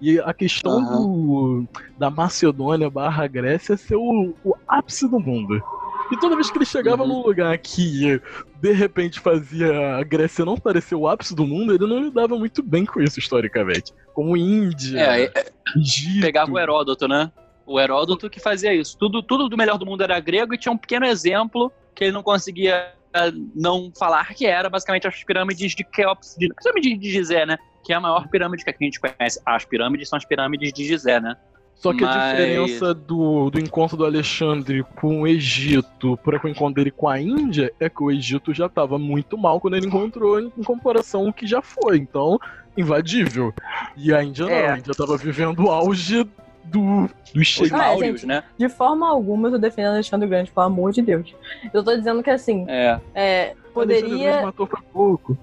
[0.00, 1.66] E a questão do,
[1.98, 5.62] da Macedônia barra Grécia ser o, o ápice do mundo.
[6.12, 7.08] E toda vez que ele chegava Uhum.
[7.08, 8.20] num lugar que
[8.60, 12.62] de repente fazia a Grécia não parecer o ápice do mundo, ele não lidava muito
[12.62, 13.92] bem com isso historicamente.
[14.12, 15.44] Como Índia, É, é,
[15.76, 16.20] Egito.
[16.20, 17.30] pegava o Heródoto, né?
[17.64, 18.98] O Heródoto que fazia isso.
[18.98, 22.12] Tudo, tudo do melhor do mundo era grego e tinha um pequeno exemplo que ele
[22.12, 27.10] não conseguia eh, não falar que era basicamente as pirâmides de Keops, de, pirâmide de
[27.10, 27.56] Gizé, né?
[27.84, 29.40] Que é a maior pirâmide que a gente conhece.
[29.46, 31.36] As pirâmides são as pirâmides de Gizé, né?
[31.80, 36.48] Só que a Mas- diferença do, do encontro do Alexandre com o Egito para o
[36.48, 39.86] encontro dele com a Índia é que o Egito já estava muito mal quando ele
[39.86, 41.96] encontrou em em comparação ao que já foi.
[41.96, 42.38] Então,
[42.76, 43.54] invadível.
[43.96, 44.68] E a Índia não, É.
[44.72, 46.22] a Índia estava vivendo o auge
[46.64, 47.70] do, do Os cheio.
[47.74, 48.44] Ah, é, né?
[48.58, 51.34] De forma alguma eu tô defendendo Alexandre Grande, pelo amor de Deus.
[51.72, 53.00] Eu tô dizendo que assim, É.
[53.14, 54.42] é, Alexandre poderia.
[54.42, 55.36] matou por pouco.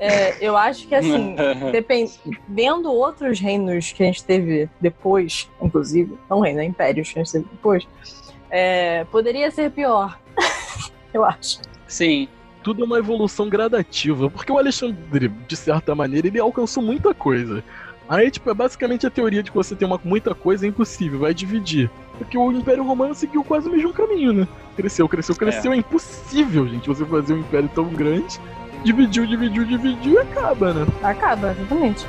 [0.00, 1.36] É, eu acho que assim,
[1.70, 2.10] depend...
[2.48, 7.22] vendo outros reinos que a gente teve depois, inclusive, não reino, é impérios que a
[7.22, 7.86] gente teve depois,
[8.50, 10.18] é, poderia ser pior.
[11.12, 11.60] eu acho.
[11.86, 12.28] Sim.
[12.62, 17.62] tudo é uma evolução gradativa, porque o Alexandre, de certa maneira, ele alcançou muita coisa.
[18.08, 21.20] Aí, tipo, é basicamente a teoria de que você tem uma, muita coisa é impossível,
[21.20, 21.88] vai dividir.
[22.18, 24.48] Porque o Império Romano seguiu quase o mesmo caminho, né?
[24.76, 25.72] Cresceu, cresceu, cresceu.
[25.72, 28.40] É, impossível, gente, você fazer um império tão grande.
[28.84, 30.86] Dividiu, dividiu, dividiu e acaba, né?
[31.02, 32.06] Acaba, exatamente.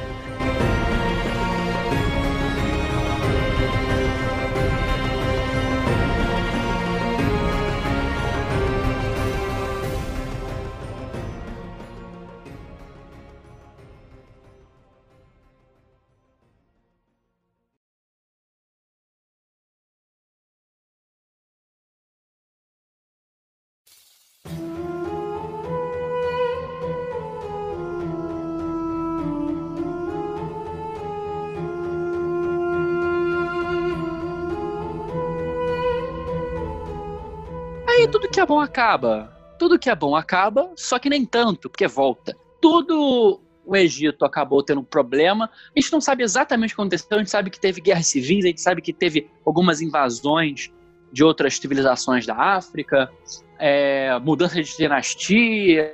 [38.12, 39.32] Tudo que é bom acaba.
[39.58, 42.36] Tudo que é bom acaba, só que nem tanto, porque volta.
[42.60, 45.50] Tudo o Egito acabou tendo um problema.
[45.76, 48.44] A gente não sabe exatamente o que aconteceu, a gente sabe que teve guerras civis,
[48.44, 50.72] a gente sabe que teve algumas invasões
[51.12, 53.12] de outras civilizações da África,
[53.60, 55.92] é, mudança de dinastia,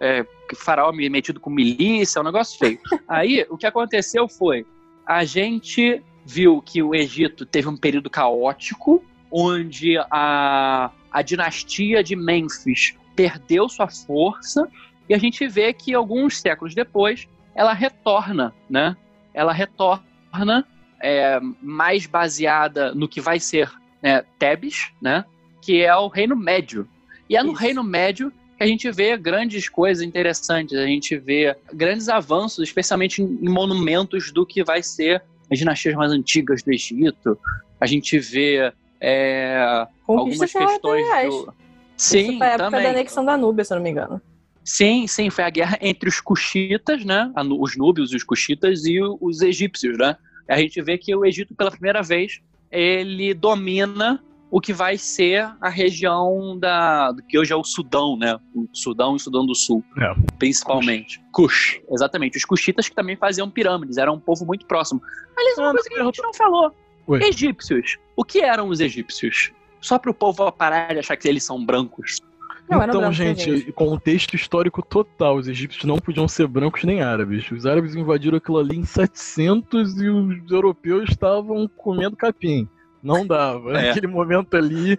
[0.00, 2.78] é, faraó metido com milícia, é um negócio feio.
[3.08, 4.66] Aí, o que aconteceu foi,
[5.06, 12.16] a gente viu que o Egito teve um período caótico, onde a, a dinastia de
[12.16, 14.68] Mênfis perdeu sua força,
[15.08, 18.96] e a gente vê que alguns séculos depois ela retorna, né?
[19.34, 20.66] Ela retorna
[21.00, 23.70] é, mais baseada no que vai ser
[24.00, 25.24] né, Tebes, né?
[25.60, 26.88] Que é o Reino Médio.
[27.28, 27.60] E é no Isso.
[27.60, 33.20] Reino Médio que a gente vê grandes coisas interessantes, a gente vê grandes avanços, especialmente
[33.20, 37.38] em monumentos do que vai ser as dinastias mais antigas do Egito.
[37.80, 41.34] A gente vê é, algumas Conquistas questões territoriais.
[41.34, 41.54] do.
[41.96, 42.82] Isso Sim, foi a época também.
[42.84, 44.20] da anexão da Núbia, se eu não me engano.
[44.64, 47.30] Sim, sim, foi a guerra entre os cuxitas, né?
[47.58, 50.16] Os núbios e os cuxitas e os egípcios, né?
[50.48, 55.50] A gente vê que o Egito, pela primeira vez, ele domina o que vai ser
[55.60, 58.36] a região da do que hoje é o Sudão, né?
[58.54, 60.14] O Sudão e o Sudão do Sul, É.
[60.38, 61.20] principalmente.
[61.32, 62.36] Kush, exatamente.
[62.36, 65.00] Os cuxitas que também faziam pirâmides, era um povo muito próximo.
[65.36, 66.72] Aliás, uma Ah, coisa que a gente não falou.
[67.06, 67.22] Oi.
[67.22, 67.98] Egípcios.
[68.16, 69.52] O que eram os egípcios?
[69.80, 72.20] Só para o povo parar de achar que eles são brancos.
[72.68, 73.72] Não, era então, branco, gente, gente.
[73.72, 75.36] contexto histórico total.
[75.36, 77.50] Os egípcios não podiam ser brancos nem árabes.
[77.50, 82.68] Os árabes invadiram aquilo ali em 700 e os europeus estavam comendo capim.
[83.02, 83.76] Não dava.
[83.78, 83.88] É.
[83.88, 84.96] Naquele momento ali,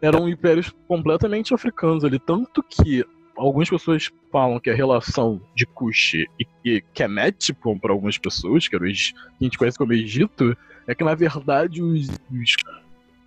[0.00, 2.18] eram impérios completamente africanos ali.
[2.18, 3.04] Tanto que
[3.40, 6.28] algumas pessoas falam que a relação de Kush e,
[6.64, 10.56] e Kemet, para algumas pessoas, que era o Egi- que a gente conhece como Egito,
[10.86, 12.56] é que na verdade os, os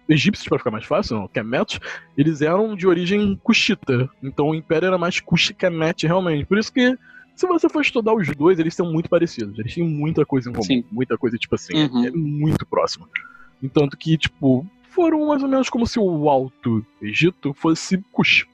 [0.07, 1.79] egípcios, para ficar mais fácil, não, Kemet,
[2.17, 4.09] eles eram de origem cuxita.
[4.21, 6.45] Então o império era mais Kush e Kemet, realmente.
[6.45, 6.97] Por isso que,
[7.35, 9.57] se você for estudar os dois, eles são muito parecidos.
[9.57, 10.63] Eles têm muita coisa em comum.
[10.65, 10.83] Sim.
[10.91, 12.05] Muita coisa, tipo assim, Uhum.
[12.05, 13.07] é muito próximo.
[13.61, 18.45] Entanto que, tipo, foram mais ou menos como se o Alto Egito fosse Kush.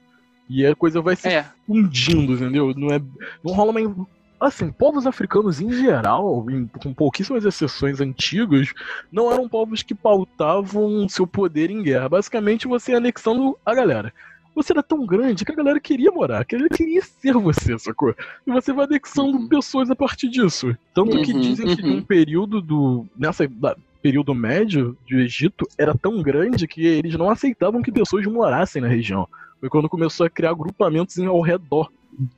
[0.50, 2.74] E a coisa vai se É, fundindo, entendeu?
[2.76, 3.00] Não é.
[3.44, 4.08] Não rola uma.
[4.40, 8.74] Assim, povos africanos em geral, em- com pouquíssimas exceções antigas,
[9.12, 12.08] não eram povos que pautavam seu poder em guerra.
[12.10, 14.14] Basicamente, você anexando a galera.
[14.56, 17.78] Você era tão grande que a galera queria morar, que a galera queria ser você,
[17.78, 18.16] sacou?
[18.48, 19.48] E você vai anexando Uhum.
[19.48, 20.76] pessoas a partir disso.
[20.94, 21.96] Tanto que Uhum, dizem que uhum.
[21.98, 23.06] num período do.
[23.18, 23.48] Nessa.
[23.48, 28.82] da- período médio do Egito era tão grande que eles não aceitavam que pessoas morassem
[28.82, 29.28] na região.
[29.60, 31.92] Foi quando começou a criar agrupamentos em- ao redor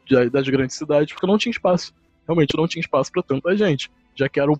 [0.05, 1.93] de- das grandes cidades, porque não tinha espaço.
[2.27, 4.59] Realmente não tinha espaço para tanta gente, já que era o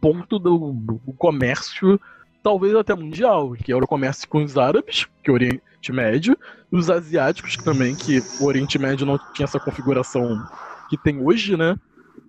[0.00, 2.00] ponto do, do comércio,
[2.42, 5.62] talvez até mundial, que era o comércio com os árabes, que é o Oriente
[5.92, 6.36] Médio,
[6.72, 10.42] e os asiáticos que também, que o Oriente Médio não tinha essa configuração
[10.88, 11.76] que tem hoje, né?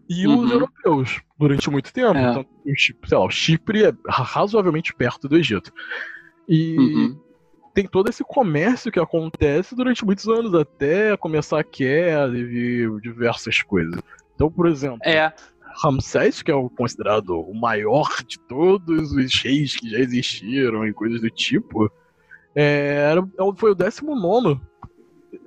[0.10, 0.40] E Uhum.
[0.40, 2.18] os europeus, durante muito tempo.
[2.18, 2.30] É.
[2.32, 2.46] Então,
[3.06, 5.72] sei lá, o Chipre é razoavelmente perto do Egito.
[6.48, 7.20] E uhum.
[7.76, 13.62] Tem todo esse comércio que acontece durante muitos anos, até começar a queda e diversas
[13.62, 14.02] coisas.
[14.34, 15.32] Então, por exemplo, é,
[15.84, 20.94] Ramsés, que é o considerado o maior de todos os reis que já existiram e
[20.94, 21.92] coisas do tipo,
[22.56, 23.22] é, era,
[23.58, 24.62] foi o 19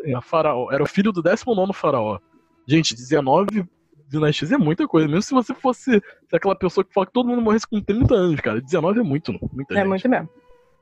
[0.05, 2.19] é, faraó, era o filho do 19 faraó.
[2.67, 3.67] Gente, 19
[4.07, 5.93] dinastias é muita coisa, mesmo se você fosse
[6.29, 8.61] se aquela pessoa que fala que todo mundo morresse com 30 anos, cara.
[8.61, 9.89] 19 é muito, muita É gente.
[9.89, 10.29] muito mesmo.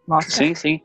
[0.06, 0.30] Nossa.
[0.30, 0.80] sim, sim.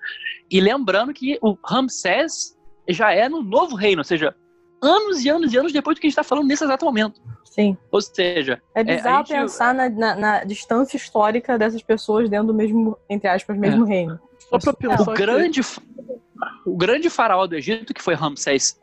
[0.50, 2.58] E lembrando que o Ramsés
[2.90, 4.36] já é no novo reino, ou seja,
[4.82, 7.22] anos e anos e anos depois do que a gente está falando nesse exato momento.
[7.46, 7.78] Sim.
[7.92, 12.48] Ou seja, É a bizarro gente- pensar na, na- na distância histórica dessas pessoas dentro
[12.48, 14.20] do mesmo, entre aspas, mesmo reino.
[14.50, 15.62] Só pra o pensar que- grande,
[16.66, 18.80] o grande faraó do Egito, que foi Ramsés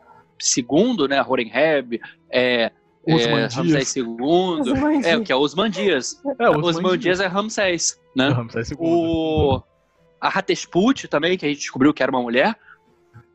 [0.57, 2.71] II, né, Horemheb, é,
[3.07, 3.97] é, Osman Ramsés Dias.
[3.97, 5.27] Osman II, é, Dias.
[5.27, 6.23] que é Osman Dias.
[6.39, 8.29] É, Osman Dias é Ramsés, né?
[8.29, 8.77] Ramsés II.
[8.81, 9.63] O
[10.21, 12.57] a Hatshepsut também, que a gente descobriu que era uma mulher,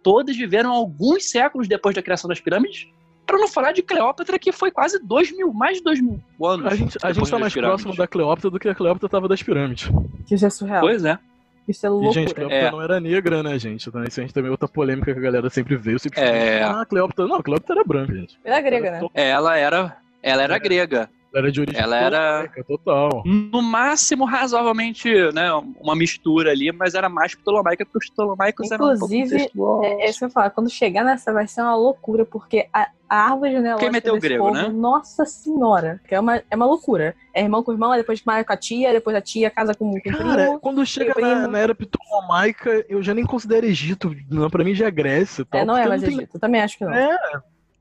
[0.01, 2.87] todas viveram alguns séculos depois da criação das pirâmides.
[3.25, 6.65] Pra não falar de Cleópatra, que foi quase dois mil, mais de dois mil anos.
[6.65, 7.83] A gente, a gente tá mais pirâmides.
[7.83, 9.89] próximo da Cleópatra do que a Cleópatra tava das pirâmides.
[10.29, 10.81] Isso é surreal.
[10.81, 11.17] Pois é.
[11.65, 12.11] Isso é E, loucura.
[12.13, 12.71] gente, Cleópatra É.
[12.71, 13.87] não era negra, né, gente?
[13.87, 15.93] Então, isso a gente também é outra polêmica que a galera sempre vê.
[15.93, 16.63] Eu sempre É.
[16.63, 17.25] ah, Cleópatra.
[17.25, 18.37] Não, Cleópatra era branca, gente.
[18.43, 19.07] Ela é grega, né?
[19.13, 20.59] Ela era, ela era É.
[20.59, 21.09] grega.
[21.33, 23.23] Ela era de origem Ela era- total.
[23.25, 28.85] No máximo, razoavelmente, né, uma mistura ali, mas era mais ptolomaica, porque os ptolomaicos eram
[28.85, 29.49] um Inclusive.
[29.83, 30.51] É, é isso que eu falar.
[30.51, 34.27] Quando chegar nessa, vai ser uma loucura, porque a, a árvore genealógica meteu o desse
[34.27, 34.69] grego, povo, né?
[34.69, 37.15] nossa senhora, que é uma, é uma loucura.
[37.33, 39.91] É irmão com irmão, aí depois casa com a tia, depois a tia casa com,
[39.91, 40.59] com o Cara, primo.
[40.59, 44.15] quando chega na, na era ptolomaica, eu já nem considero Egito.
[44.29, 45.61] Não, pra mim já é Grécia tal.
[45.61, 46.93] É, não é mais tem- Egito, eu também acho que não.
[46.93, 47.17] É,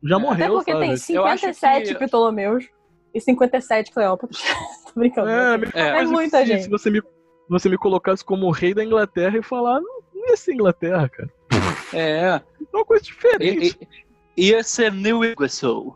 [0.03, 0.85] já Até morreu, porque sabe?
[1.05, 2.65] tem Eu acho 57 que- Ptolomeus
[3.14, 4.40] e 57 Cleópatras.
[4.92, 5.29] Tô brincando.
[5.31, 5.57] É, né?
[5.59, 5.88] me- É.
[6.01, 6.62] É muita se, gente.
[6.64, 7.03] Se você me,
[7.48, 11.31] você me colocasse como rei da Inglaterra e falar, não, não ia ser Inglaterra, cara.
[11.92, 13.79] É, É uma coisa diferente.
[14.37, 15.94] e, e, ia ser New Iguaçu.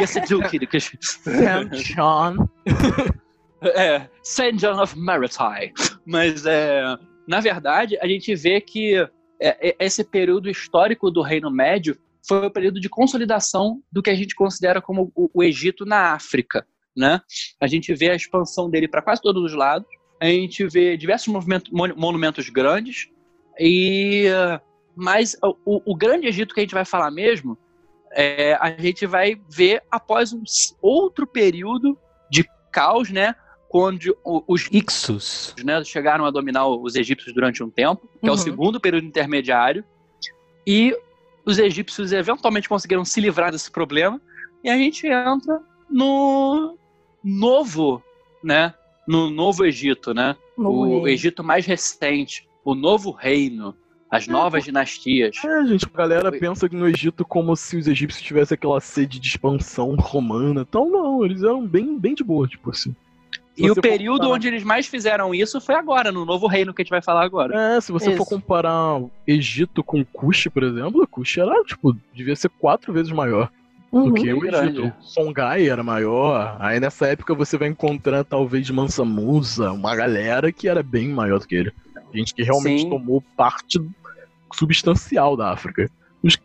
[0.00, 0.58] ia ser Duque.
[0.58, 0.68] de-
[1.00, 2.48] Sam John.
[3.62, 4.52] É, St.
[4.56, 5.72] John of Maritime.
[6.04, 6.82] Mas, é,
[7.26, 8.94] na verdade, a gente vê que
[9.40, 14.10] é, é, esse período histórico do Reino Médio foi o período de consolidação do que
[14.10, 16.66] a gente considera como o, o Egito na África.
[16.96, 17.20] Né?
[17.60, 19.88] A gente vê a expansão dele para quase todos os lados.
[20.20, 21.32] A gente vê diversos
[21.96, 23.08] monumentos grandes.
[23.58, 24.26] E,
[24.96, 27.58] mas o, o- grande Egito que a gente vai falar mesmo,
[28.12, 30.42] é, a gente vai ver após um
[30.80, 31.98] outro período
[32.30, 33.34] de caos, né?
[33.68, 35.52] Quando os Ixus.
[35.64, 38.38] né, chegaram a dominar os egípcios durante um tempo, que é o Uhum.
[38.38, 39.84] segundo período intermediário,
[40.64, 40.96] e
[41.44, 44.20] os egípcios eventualmente conseguiram se livrar desse problema,
[44.62, 46.78] e a gente entra no
[47.22, 48.02] novo,
[48.42, 48.74] né,
[49.06, 51.14] no novo Egito, né, No o rei.
[51.14, 53.74] Egito mais recente, o novo reino,
[54.10, 55.36] as novas dinastias.
[55.44, 59.18] É, gente, a galera pensa que no Egito como se os egípcios tivessem aquela sede
[59.18, 60.60] de expansão romana.
[60.62, 62.94] Então, não, eles eram bem, bem de boa, tipo assim.
[63.56, 66.74] E o for período comparar- onde eles mais fizeram isso foi agora, no novo reino
[66.74, 67.76] que a gente vai falar agora.
[67.76, 68.30] É, se você for Isso.
[68.34, 73.48] comparar Egito com Kush, por exemplo, Kush era, tipo, devia ser quatro vezes maior
[73.92, 74.08] Uhum.
[74.08, 74.80] do que o grande.
[74.80, 74.92] Egito.
[75.00, 76.56] Songhai era maior.
[76.58, 81.38] Aí nessa época você vai encontrar talvez Mansa Musa, uma galera que era bem maior
[81.38, 81.72] do que ele.
[82.12, 82.90] Gente que realmente Sim.
[82.90, 83.80] tomou parte
[84.52, 85.90] substancial da África.
[86.22, 86.38] Os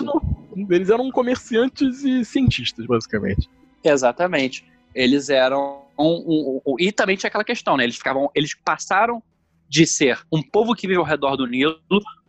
[0.00, 0.20] não.
[0.68, 3.48] Eles eram comerciantes e cientistas, basicamente.
[3.82, 4.64] Exatamente.
[4.94, 5.81] Eles eram.
[5.98, 7.84] Um, um- e também tinha aquela questão, né?
[7.84, 8.30] Eles ficavam.
[8.34, 9.22] Eles passaram
[9.68, 11.78] de ser um povo que vive ao redor do Nilo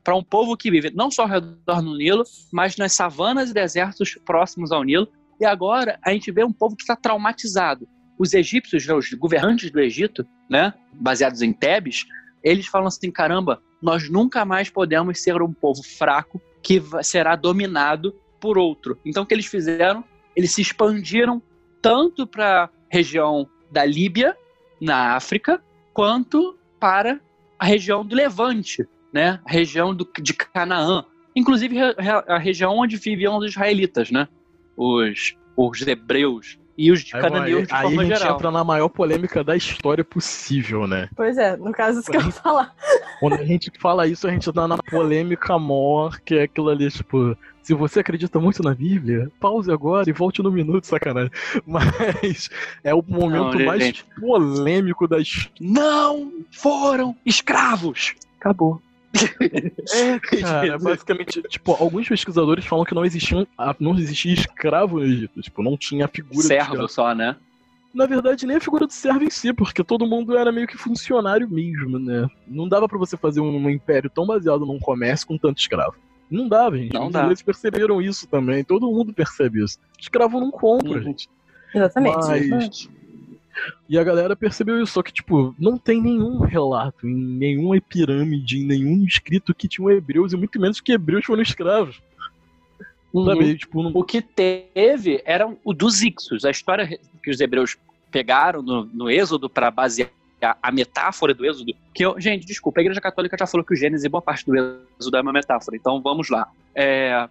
[0.04, 3.54] para um povo que vive não só ao redor do Nilo, mas nas savanas e
[3.54, 5.08] desertos próximos ao Nilo.
[5.40, 7.88] E agora a gente vê um povo que está traumatizado.
[8.18, 12.06] Os egípcios, né, os governantes do Egito, né, baseados em Tebes,
[12.44, 18.16] eles falam assim: caramba, nós nunca mais podemos ser um povo fraco que será dominado
[18.40, 18.98] por outro.
[19.06, 20.04] Então o que eles fizeram?
[20.36, 21.42] Eles se expandiram
[21.82, 24.38] tanto para a região da Líbia,
[24.80, 25.62] na África,
[25.94, 27.20] quanto para
[27.58, 29.40] a região do Levante, né?
[29.46, 31.04] A região do, de Canaã.
[31.36, 31.78] Inclusive
[32.28, 34.28] a região onde viviam os israelitas, né?
[34.78, 38.36] Os, os hebreus e os Aí, cananeus de aí forma a gente geral.
[38.36, 41.10] entra na maior polêmica da história possível, né?
[41.16, 42.74] Pois é, no caso isso que eu ia falar.
[43.20, 46.90] Quando a gente fala isso, a gente tá na polêmica maior, que é aquilo ali,
[46.90, 51.32] tipo, se você acredita muito na Bíblia, pause agora e volte no minuto, sacanagem.
[51.66, 52.50] Mas
[52.84, 54.06] é o momento Não, mais gente.
[54.20, 55.52] polêmico da história.
[55.62, 58.14] Não foram escravos!
[58.40, 58.82] Acabou.
[59.94, 65.06] É, cara, basicamente, tipo, alguns pesquisadores falam que não existiam, ah, não existia escravo no
[65.06, 66.90] Egito, tipo, não tinha a figura de Servo escravo.
[66.90, 67.36] só, né?
[67.94, 70.76] Na verdade, nem a figura do servo em si, porque todo mundo era meio que
[70.76, 72.28] funcionário mesmo, né?
[72.48, 75.94] Não dava pra você fazer um, um império tão baseado num comércio com tanto escravo.
[76.34, 76.94] Não dava, gente.
[76.94, 77.22] Não Os dá.
[77.22, 78.64] ingleses perceberam isso também.
[78.64, 79.78] Todo mundo percebe isso.
[80.00, 81.04] Escravo não compra, Uhum.
[81.04, 81.30] gente.
[81.74, 82.50] Exatamente.
[82.50, 82.90] Mas-
[83.88, 88.58] E a galera percebeu isso, só que, tipo, não tem nenhum relato, em nenhuma pirâmide,
[88.58, 92.02] em nenhum escrito que tinham hebreus, e muito menos que hebreus foram escravos.
[93.14, 93.26] Uhum.
[93.26, 93.56] Sabe?
[93.56, 93.92] Tipo, não...
[93.94, 97.78] O que teve era o dos Ixos, a história que os hebreus
[98.10, 100.10] pegaram no, no Êxodo para basear
[100.44, 101.74] a metáfora do Êxodo.
[101.94, 104.46] Que eu, gente, desculpa, a Igreja Católica já falou que o Gênesis e boa parte
[104.46, 104.56] do
[105.00, 106.48] Êxodo é uma metáfora, então vamos lá.
[106.76, 107.28] É,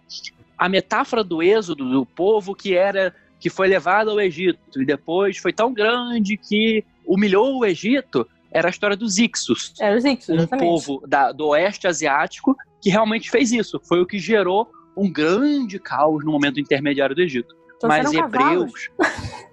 [0.57, 5.37] a metáfora do Êxodo, do povo que era que foi levado ao Egito e depois
[5.37, 10.29] foi tão grande que humilhou o Egito, era a história dos Ixos Era os Ixos,
[10.29, 10.65] um exatamente.
[10.65, 13.81] povo da- do oeste asiático que realmente fez isso.
[13.83, 17.53] Foi o que gerou um grande caos no momento intermediário do Egito.
[17.83, 18.89] Mas Trouxeram cavalos.
[18.99, 19.43] hebreus.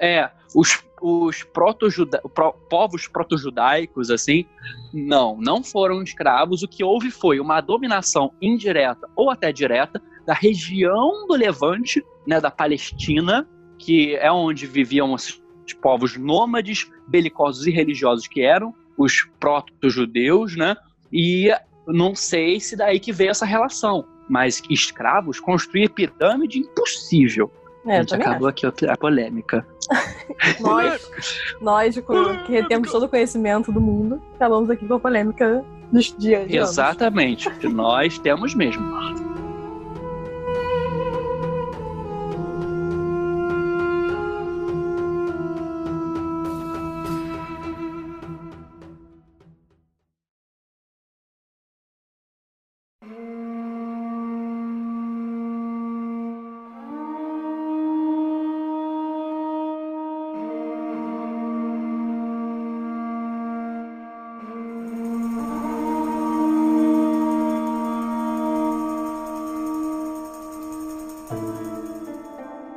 [0.00, 4.44] é, os, os proto-juda- pro- povos proto-judaicos, assim,
[4.92, 6.62] não, não foram escravos.
[6.62, 12.40] O que houve foi uma dominação indireta ou até direta da região do Levante, né,
[12.40, 13.48] da Palestina,
[13.78, 15.40] que é onde viviam os
[15.70, 20.76] os povos nômades, belicosos e religiosos que eram os proto-judeus, né?
[21.12, 21.50] E
[21.86, 27.50] não sei se daí que veio essa relação, mas escravos construir pirâmide impossível.
[27.86, 29.66] É, gente, acabou aqui a polêmica.
[29.90, 30.60] acho.
[30.62, 31.10] Nós,
[31.60, 36.14] nós com- que temos todo o conhecimento do mundo, acabamos aqui com a polêmica dos
[36.16, 36.46] dias.
[36.48, 37.48] Exatamente.
[37.68, 38.82] Nós temos mesmo.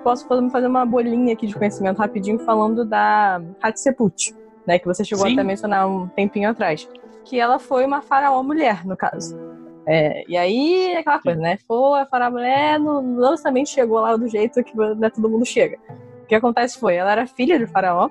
[0.03, 4.35] Posso fazer uma bolinha aqui de conhecimento rapidinho falando da Hatshepsut,
[4.67, 4.77] né?
[4.77, 5.33] Que você chegou Sim.
[5.33, 6.87] até a mencionar um tempinho atrás.
[7.23, 9.39] Que ela foi uma faraó mulher, no caso.
[9.85, 11.57] É, e aí, é aquela coisa, né?
[11.67, 15.45] Foi a faraó mulher, no no lançamento chegou lá do jeito que né, todo mundo
[15.45, 15.77] chega.
[16.23, 18.09] O que acontece foi, ela era filha de faraó,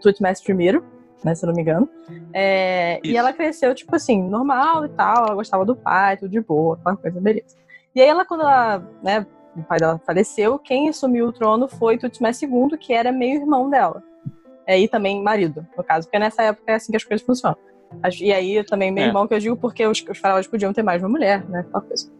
[0.00, 0.82] Tutmés I,
[1.24, 1.88] né, se eu não me engano.
[2.32, 6.40] É, e ela cresceu, tipo assim, normal e tal, ela gostava do pai, tudo de
[6.40, 7.56] boa, aquela coisa, beleza.
[7.94, 9.26] E aí ela, quando ela, né,
[9.56, 13.68] o pai dela faleceu, quem assumiu o trono foi Tutmés II, que era meio irmão
[13.68, 14.02] dela.
[14.66, 17.56] É, e também marido, no caso, porque nessa época é assim que as coisas funcionam.
[18.20, 19.08] E aí também meio É.
[19.08, 21.60] irmão que eu digo porque os, os faraós podiam ter mais uma mulher, né?
[21.60, 22.10] Aquela coisa.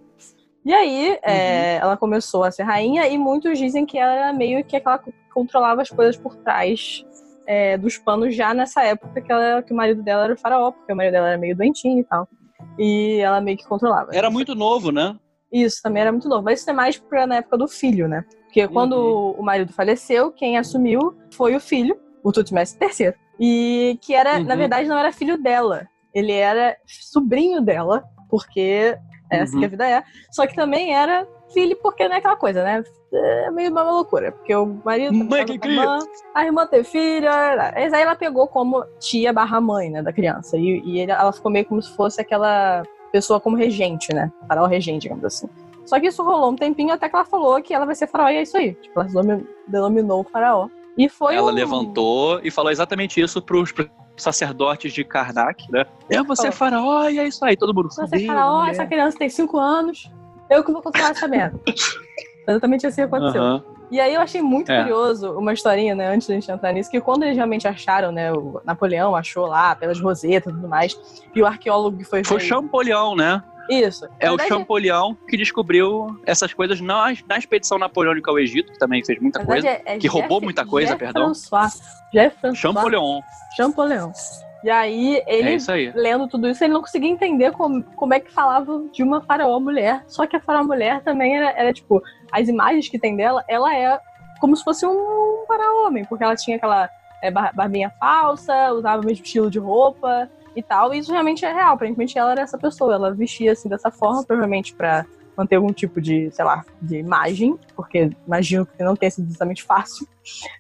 [0.65, 4.65] E aí, é, ela começou a ser rainha e muitos dizem que ela era meio
[4.65, 7.05] que aquela que controlava as coisas por trás
[7.47, 10.71] é, dos panos já nessa época que, ela, que o marido dela era o faraó,
[10.73, 12.29] porque o marido dela era meio doentinho e tal.
[12.79, 14.11] E ela meio que controlava.
[14.13, 15.17] Era muito novo, né?
[15.53, 16.43] Isso, também era muito novo.
[16.45, 18.25] Mas isso é mais pra, na época do filho, né?
[18.45, 19.35] Porque quando Uhum.
[19.39, 23.15] o marido faleceu, quem assumiu foi o filho, o Tutmés III.
[23.39, 24.59] E que era, na Uhum.
[24.59, 25.87] verdade, não era filho dela.
[26.13, 28.97] Ele era sobrinho dela, porque
[29.31, 29.61] é assim Uhum.
[29.61, 30.03] que a vida é.
[30.31, 32.83] Só que também era filho, porque não é aquela coisa, né?
[33.13, 34.31] É meio uma loucura.
[34.33, 35.13] Porque o marido.
[35.15, 35.99] Mãe que com a irmã,
[36.35, 37.29] a irmã teve filho.
[37.75, 40.57] Mas aí ela pegou como tia barra mãe, né, da criança.
[40.57, 42.83] E, e ela ficou meio como se fosse aquela
[43.13, 44.31] pessoa como regente, né?
[44.49, 45.49] Faraó regente, digamos assim.
[45.85, 48.29] Só que isso rolou um tempinho até que ela falou que ela vai ser faraó
[48.29, 48.75] e é isso aí.
[48.75, 50.69] Tipo, ela denomi- denominou o faraó.
[50.97, 55.87] E foi Ela um- levantou e falou exatamente isso pros pros sacerdotes de Karnak, né?
[56.11, 57.91] Eu vou ser faraó e é isso aí, todo mundo.
[57.91, 60.11] Você "Fudeu, faraó, mulher." essa criança tem 5 anos.
[60.51, 61.59] Eu que vou controlar essa merda.
[62.47, 63.63] Exatamente assim aconteceu.
[63.91, 64.81] E aí eu achei muito É.
[64.83, 68.33] curioso uma historinha, né, antes da gente entrar nisso, que quando eles realmente acharam, né,
[68.33, 70.97] o Napoleão achou lá pelas rosetas e tudo mais,
[71.35, 73.43] e o arqueólogo que foi Foi o Champollion, né?
[73.69, 74.05] Isso.
[74.19, 78.73] É Na o verdade, Champollion que descobriu essas coisas na, na expedição napoleônica ao Egito,
[78.73, 79.63] que também fez muita coisa.
[79.63, 81.25] verdade, é- é que roubou Jeff- muita coisa, Jeff perdão.
[81.27, 81.81] François.
[82.13, 83.21] Jeff François Champollion.
[83.57, 84.11] Champollion.
[84.63, 85.93] E aí, ele É aí.
[85.95, 89.59] lendo tudo isso, ele não conseguia entender como, como é que falava de uma faraó
[89.59, 90.05] mulher.
[90.07, 93.75] Só que a faraó mulher também era, era, tipo, as imagens que tem dela, ela
[93.75, 93.99] é
[94.41, 96.89] como se fosse um faraó homem, porque ela tinha aquela
[97.23, 100.93] é, bar- barbinha falsa, usava o mesmo estilo de roupa e tal.
[100.93, 101.75] E isso realmente é real.
[101.75, 102.95] Aparentemente ela era essa pessoa.
[102.95, 105.07] Ela vestia assim dessa forma, provavelmente pra
[105.37, 109.63] manter algum tipo de, sei lá, de imagem, porque imagino que não tenha sido exatamente
[109.63, 110.07] fácil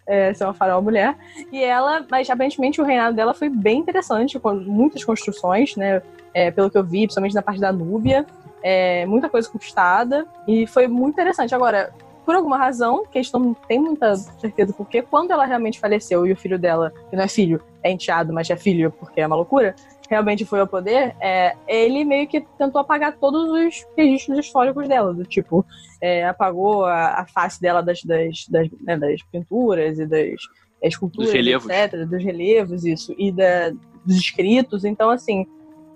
[0.06, 1.16] é, ser uma faraó mulher.
[1.52, 6.02] E ela, mas aparentemente o reinado dela foi bem interessante, com muitas construções, né?
[6.32, 8.24] É, pelo que eu vi, principalmente na parte da Núbia,
[8.62, 11.54] é, muita coisa conquistada, e foi muito interessante.
[11.54, 11.92] Agora,
[12.24, 16.26] por alguma razão, que a gente não tem muita certeza porque quando ela realmente faleceu
[16.26, 19.26] e o filho dela, que não é filho, é enteado, mas é filho porque é
[19.26, 19.74] uma loucura,
[20.10, 25.14] realmente foi ao poder, é, ele meio que tentou apagar todos os registros históricos dela,
[25.14, 25.64] do tipo,
[26.02, 30.40] é, apagou a, a face dela das, das, das, né, das pinturas e das
[30.82, 31.70] esculturas, Dos relevos.
[31.70, 33.70] etc., dos relevos, isso, e da,
[34.04, 34.84] dos escritos.
[34.84, 35.46] Então, assim,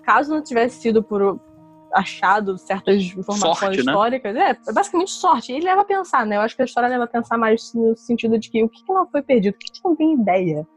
[0.03, 1.37] caso não tivesse sido por
[1.93, 3.91] achado certas informações Sorte, né?
[3.91, 5.51] históricas, é, é basicamente sorte.
[5.51, 6.37] E leva a pensar, né?
[6.37, 8.83] Eu acho que a história leva a pensar mais no sentido de que o que,
[8.83, 10.67] que não foi perdido, o que a gente não tem ideia.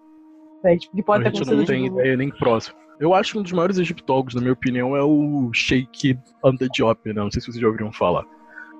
[0.65, 0.77] Né?
[0.77, 1.59] Tipo, que pode a ter gente acontecido.
[1.59, 2.88] não tem tipo, ideia nem próximo.
[3.01, 7.01] Eu acho que um dos maiores egiptólogos, na minha opinião, é o Sheikh Anta Diop,
[7.07, 7.15] né?
[7.15, 8.25] Não sei se vocês já ouviram falar.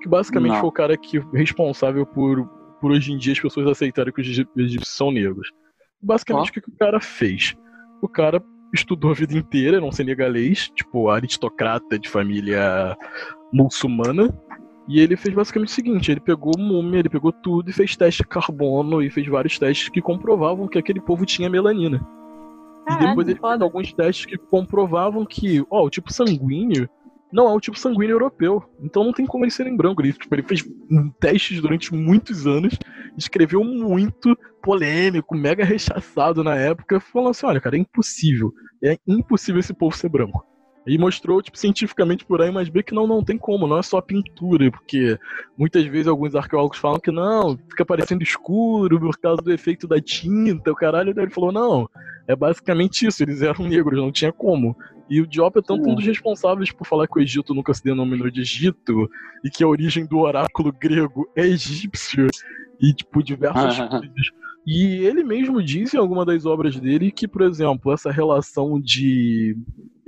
[0.01, 0.59] Que basicamente Não.
[0.59, 2.45] foi o cara que responsável por,
[2.81, 5.49] por hoje em dia as pessoas aceitarem que os egípcios são negros.
[6.01, 6.49] Basicamente, Ó.
[6.49, 7.55] o que, o cara fez?
[8.01, 8.41] O cara
[8.73, 12.97] estudou a vida inteira, não senegalês, tipo aristocrata de família
[13.51, 14.33] muçulmana.
[14.87, 18.23] E ele fez basicamente o seguinte: ele pegou múmia, ele pegou tudo e fez teste
[18.23, 22.05] de carbono e fez vários testes que comprovavam que aquele povo tinha melanina.
[22.89, 26.89] E depois ele fez alguns testes que comprovavam que, ó, o tipo sanguíneo
[27.31, 28.63] não é o tipo sanguíneo europeu.
[28.81, 30.03] Então não tem como eles serem brancos.
[30.03, 30.65] Ele, tipo, ele fez
[31.19, 32.77] testes durante muitos anos,
[33.17, 38.51] escreveu muito polêmico, mega rechaçado na época, falando assim, olha, cara, é impossível.
[38.83, 40.45] É impossível esse povo ser branco.
[40.89, 43.83] E mostrou, tipo, cientificamente por aí, mas B que não, não tem como, não é
[43.83, 45.19] só pintura, porque
[45.55, 50.01] muitas vezes alguns arqueólogos falam que não, fica parecendo escuro por causa do efeito da
[50.01, 51.13] tinta, o caralho.
[51.13, 51.87] Daí ele falou, não,
[52.27, 54.75] é basicamente isso, eles eram negros, não tinha como.
[55.07, 57.83] E o Diop é tanto um dos responsáveis por falar que o Egito nunca se
[57.83, 59.07] denominou de Egito,
[59.43, 62.25] e que a origem do oráculo grego é egípcio,
[62.81, 64.31] e, tipo, diversas coisas.
[64.65, 69.57] E ele mesmo diz em alguma das obras dele que, por exemplo, essa relação de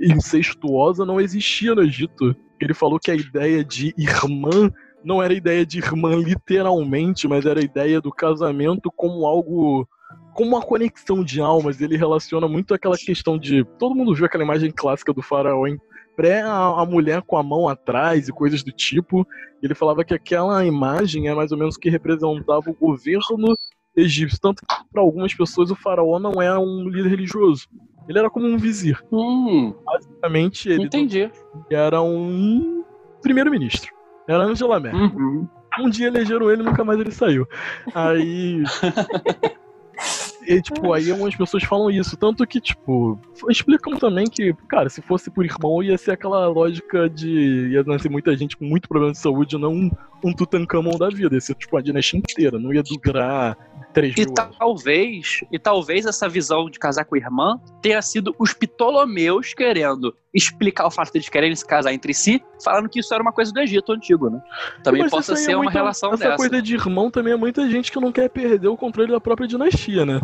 [0.02, 2.34] incestuosa não existia no Egito.
[2.60, 4.70] Ele falou que a ideia de irmã
[5.04, 9.86] não era ideia de irmã literalmente, mas era a ideia do casamento como algo
[10.34, 11.80] como uma conexão de almas.
[11.80, 15.78] Ele relaciona muito aquela questão de todo mundo viu aquela imagem clássica do faraó em
[16.16, 19.26] pré a, a mulher com a mão atrás e coisas do tipo.
[19.62, 23.54] Ele falava que aquela imagem é mais ou menos que representava o governo
[23.96, 24.38] egípcio.
[24.40, 27.68] Tanto que para algumas pessoas o faraó não é um líder religioso.
[28.08, 29.02] Ele era como um vizir.
[29.10, 31.30] Hum, Basicamente, ele entendi.
[31.70, 32.84] era um
[33.20, 33.92] primeiro-ministro.
[34.28, 35.00] Era Angela Merkel.
[35.00, 35.48] Uhum.
[35.80, 37.46] Um dia elegeram ele e nunca mais ele saiu.
[37.94, 38.62] Aí.
[40.52, 42.16] E, tipo, aí algumas pessoas falam isso.
[42.16, 47.08] Tanto que, tipo, explicam também que, cara, se fosse por irmão, ia ser aquela lógica
[47.08, 47.68] de.
[47.72, 49.90] ia nascer muita gente com muito problema de saúde, não um,
[50.24, 51.34] um Tutankhamon da vida.
[51.34, 52.58] Ia ser, tipo, a dinastia inteira.
[52.58, 53.56] Não ia durar
[53.92, 54.56] três E mil anos.
[54.58, 60.14] talvez, e talvez essa visão de casar com a irmã tenha sido os Ptolomeus querendo
[60.32, 63.32] explicar o fato de eles quererem se casar entre si, falando que isso era uma
[63.32, 64.40] coisa do Egito antigo, né?
[64.82, 66.36] Também Mas possa é ser uma muita- relação Essa dessa.
[66.36, 69.46] coisa de irmão também é muita gente que não quer perder o controle da própria
[69.46, 70.20] dinastia, né?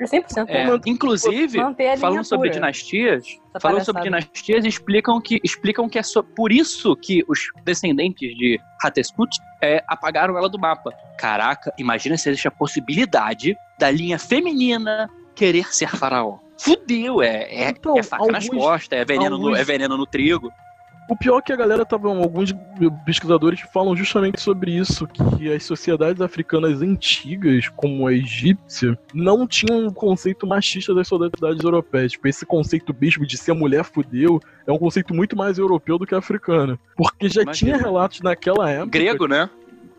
[0.00, 0.48] É 100%.
[0.48, 2.60] É, inclusive, manter a linha falando sobre pura.
[2.60, 3.24] dinastias,
[3.60, 8.58] falando sobre dinastias, explicam que explicam que é so- por isso que os descendentes de
[8.82, 9.30] Hatshepsut
[9.62, 10.90] é, apagaram ela do mapa.
[11.18, 16.38] Caraca, imagina se existe a possibilidade da linha feminina querer ser faraó.
[16.58, 19.96] Fudeu, é, é, Então, é faca nas alguns- costas, é veneno, no, alguns- é veneno
[19.96, 20.52] no trigo.
[21.08, 22.08] O pior é que a galera tava.
[22.08, 22.54] Alguns
[23.04, 29.86] pesquisadores falam justamente sobre isso, que as sociedades africanas antigas, como a egípcia, não tinham
[29.86, 32.12] um conceito machista das sociedades europeias.
[32.12, 36.06] Tipo, esse conceito mesmo de ser mulher fudeu é um conceito muito mais europeu do
[36.06, 36.78] que africano.
[36.96, 37.72] Porque já Imagina.
[37.72, 38.98] tinha relatos naquela época.
[38.98, 39.50] Grego, né?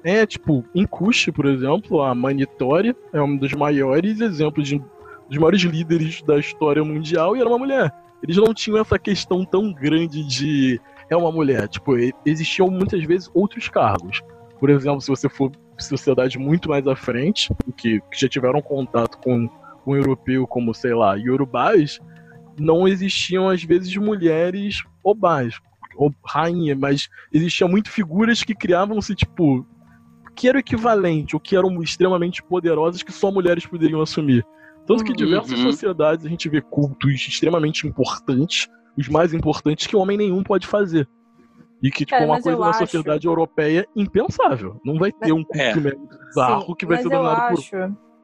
[0.04, 4.82] É, tipo, em Kush, por exemplo, a Manitória é um dos maiores exemplos de
[5.28, 7.92] dos maiores líderes da história mundial e era uma mulher.
[8.22, 10.80] Eles não tinham essa questão tão grande de
[11.10, 11.68] é uma mulher.
[11.68, 11.94] Tipo,
[12.26, 14.22] existiam muitas vezes outros cargos.
[14.60, 19.18] Por exemplo, se você for sociedade muito mais à frente, que, que já tiveram contato
[19.20, 19.50] com
[19.84, 22.00] com um europeu como, sei lá, Yorubás,
[22.60, 25.60] não existiam às vezes mulheres obás,
[25.96, 29.64] ou rainha, mas existiam muito figuras que criavam-se, tipo,
[30.36, 34.44] que era o equivalente, ou que eram extremamente poderosas que só mulheres poderiam assumir.
[34.88, 35.16] Tanto que Uhum.
[35.18, 35.72] diversas Uhum.
[35.72, 38.68] sociedades a gente vê cultos extremamente importantes,
[38.98, 41.08] os mais importantes que homem nenhum pode fazer.
[41.84, 44.80] E que, tipo, Cara, é uma coisa eu na acho- sociedade europeia impensável.
[44.84, 45.74] Não vai ter um culto É.
[45.74, 47.76] bizarro Sim, que vai ser eu dominado por acho,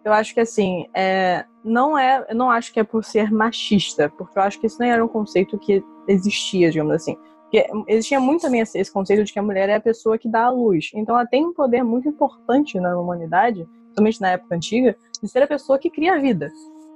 [0.03, 4.09] eu acho que assim, é, não é, eu não acho que é por ser machista,
[4.17, 7.15] porque eu acho que isso nem era um conceito que existia, digamos assim.
[7.43, 10.45] Porque existia muito também esse conceito de que a mulher é a pessoa que dá
[10.45, 10.89] a luz.
[10.95, 15.43] Então ela tem um poder muito importante na humanidade, principalmente na época antiga, de ser
[15.43, 16.49] a pessoa que cria a vida.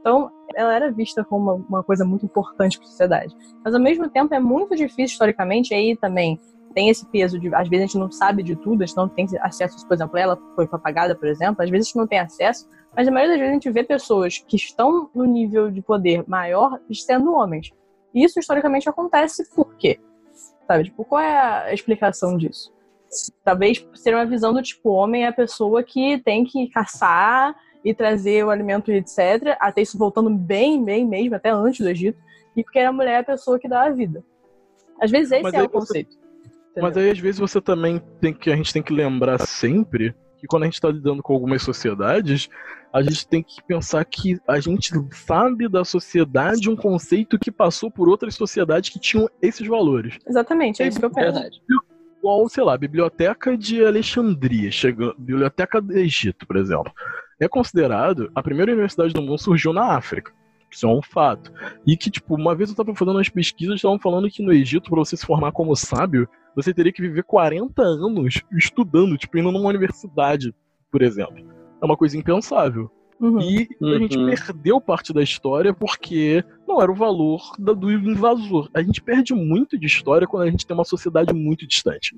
[0.05, 3.35] Então, ela era vista como uma, uma coisa muito importante para a sociedade.
[3.63, 6.39] Mas, ao mesmo tempo, é muito difícil, historicamente, aí também
[6.75, 9.09] tem esse peso de, às vezes, a gente não sabe de tudo, a gente não
[9.09, 12.19] tem acesso, por exemplo, ela foi apagada, por exemplo, às vezes a gente não tem
[12.19, 15.81] acesso, mas a maioria das vezes a gente vê pessoas que estão no nível de
[15.81, 17.71] poder maior sendo homens.
[18.13, 19.99] E isso, historicamente, acontece por quê?
[20.67, 22.71] Sabe, tipo, qual é a explicação disso?
[23.43, 27.55] Talvez ser uma visão do tipo, homem é a pessoa que tem que caçar
[27.85, 29.55] e trazer o alimento e etc.
[29.59, 32.17] Até isso voltando bem, bem mesmo, até antes do Egito.
[32.57, 34.23] E porque a mulher é a pessoa que dá a vida.
[34.99, 36.17] Às vezes esse Mas é o você- conceito.
[36.75, 37.03] Mas entendeu?
[37.03, 38.51] aí, às vezes, você também tem que.
[38.51, 42.49] A gente tem que lembrar sempre que quando a gente está lidando com algumas sociedades,
[42.91, 47.89] a gente tem que pensar que a gente sabe da sociedade um conceito que passou
[47.89, 50.17] por outras sociedades que tinham esses valores.
[50.27, 51.31] Exatamente, é isso que eu penso.
[51.33, 51.61] Verdade.
[52.19, 56.91] Igual, sei lá, a Biblioteca de Alexandria, chegando, Biblioteca do Egito, por exemplo.
[57.39, 60.31] É considerado a primeira universidade do mundo surgiu na África.
[60.71, 61.51] Isso é um fato.
[61.85, 64.89] E que, tipo, uma vez eu tava fazendo umas pesquisas, estavam falando que no Egito,
[64.89, 69.51] pra você se formar como sábio, você teria que viver 40 anos estudando, tipo, indo
[69.51, 70.53] numa universidade,
[70.91, 71.45] por exemplo.
[71.81, 72.89] É uma coisa impensável.
[73.19, 73.39] Uhum.
[73.39, 74.25] E a gente Uhum.
[74.29, 78.69] perdeu parte da história porque não era o valor da- do invasor.
[78.73, 82.15] A gente perde muito de história quando a gente tem uma sociedade muito distante.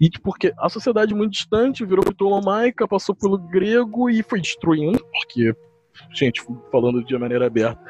[0.00, 5.54] E porque a sociedade muito distante virou ptolomaica, passou pelo grego e foi destruindo, porque,
[6.12, 6.42] gente,
[6.72, 7.80] falando de maneira aberta,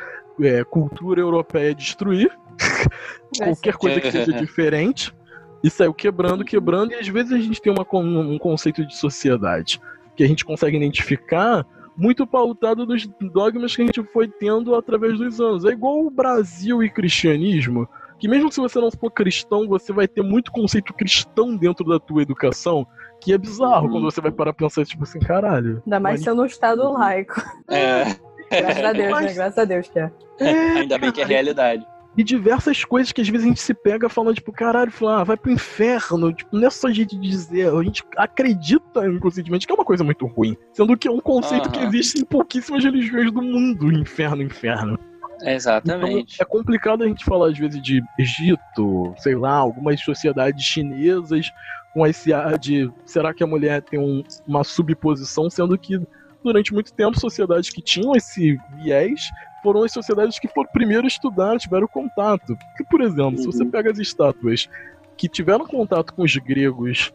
[0.42, 2.30] é, cultura europeia é destruir.
[3.38, 5.14] qualquer coisa que seja diferente,
[5.62, 9.80] e saiu quebrando, quebrando, e às vezes a gente tem uma, um conceito de sociedade
[10.16, 11.66] que a gente consegue identificar
[12.00, 15.66] muito pautado dos dogmas que a gente foi tendo através dos anos.
[15.66, 17.86] É igual o Brasil e cristianismo,
[18.18, 22.00] que mesmo se você não for cristão, você vai ter muito conceito cristão dentro da
[22.00, 22.86] tua educação,
[23.20, 23.92] que é bizarro uhum.
[23.92, 25.82] quando você vai parar pra pensar, tipo assim, caralho.
[25.84, 27.38] Ainda mais sendo um estado laico.
[27.68, 28.04] É.
[28.50, 29.24] Graças a Deus, Mas...
[29.26, 29.34] né?
[29.34, 30.10] Graças a Deus que é.
[30.40, 31.86] é Ainda bem que é realidade.
[32.16, 35.24] E diversas coisas que às vezes a gente se pega falando, tipo, caralho, fala, ah,
[35.24, 36.32] vai pro inferno.
[36.32, 40.02] Tipo, não é só a gente dizer, a gente acredita inconscientemente que é uma coisa
[40.02, 40.56] muito ruim.
[40.72, 41.72] Sendo que é um conceito uhum.
[41.72, 44.98] que existe em pouquíssimas religiões do mundo, inferno, inferno.
[45.42, 46.34] Exatamente.
[46.34, 51.50] Então, é complicado a gente falar, às vezes, de Egito, sei lá, algumas sociedades chinesas
[51.94, 56.00] com esse ar de será que a mulher tem um, uma subposição, sendo que
[56.42, 59.20] durante muito tempo sociedades que tinham esse viés
[59.62, 62.56] foram as sociedades que foram primeiro estudar, tiveram contato.
[62.56, 63.38] Porque, por exemplo, uhum.
[63.38, 63.70] se você uhum.
[63.70, 64.68] pega as estátuas
[65.16, 67.12] que tiveram contato com os gregos,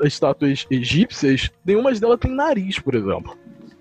[0.00, 3.36] as estátuas egípcias, nenhuma delas tem nariz, por exemplo.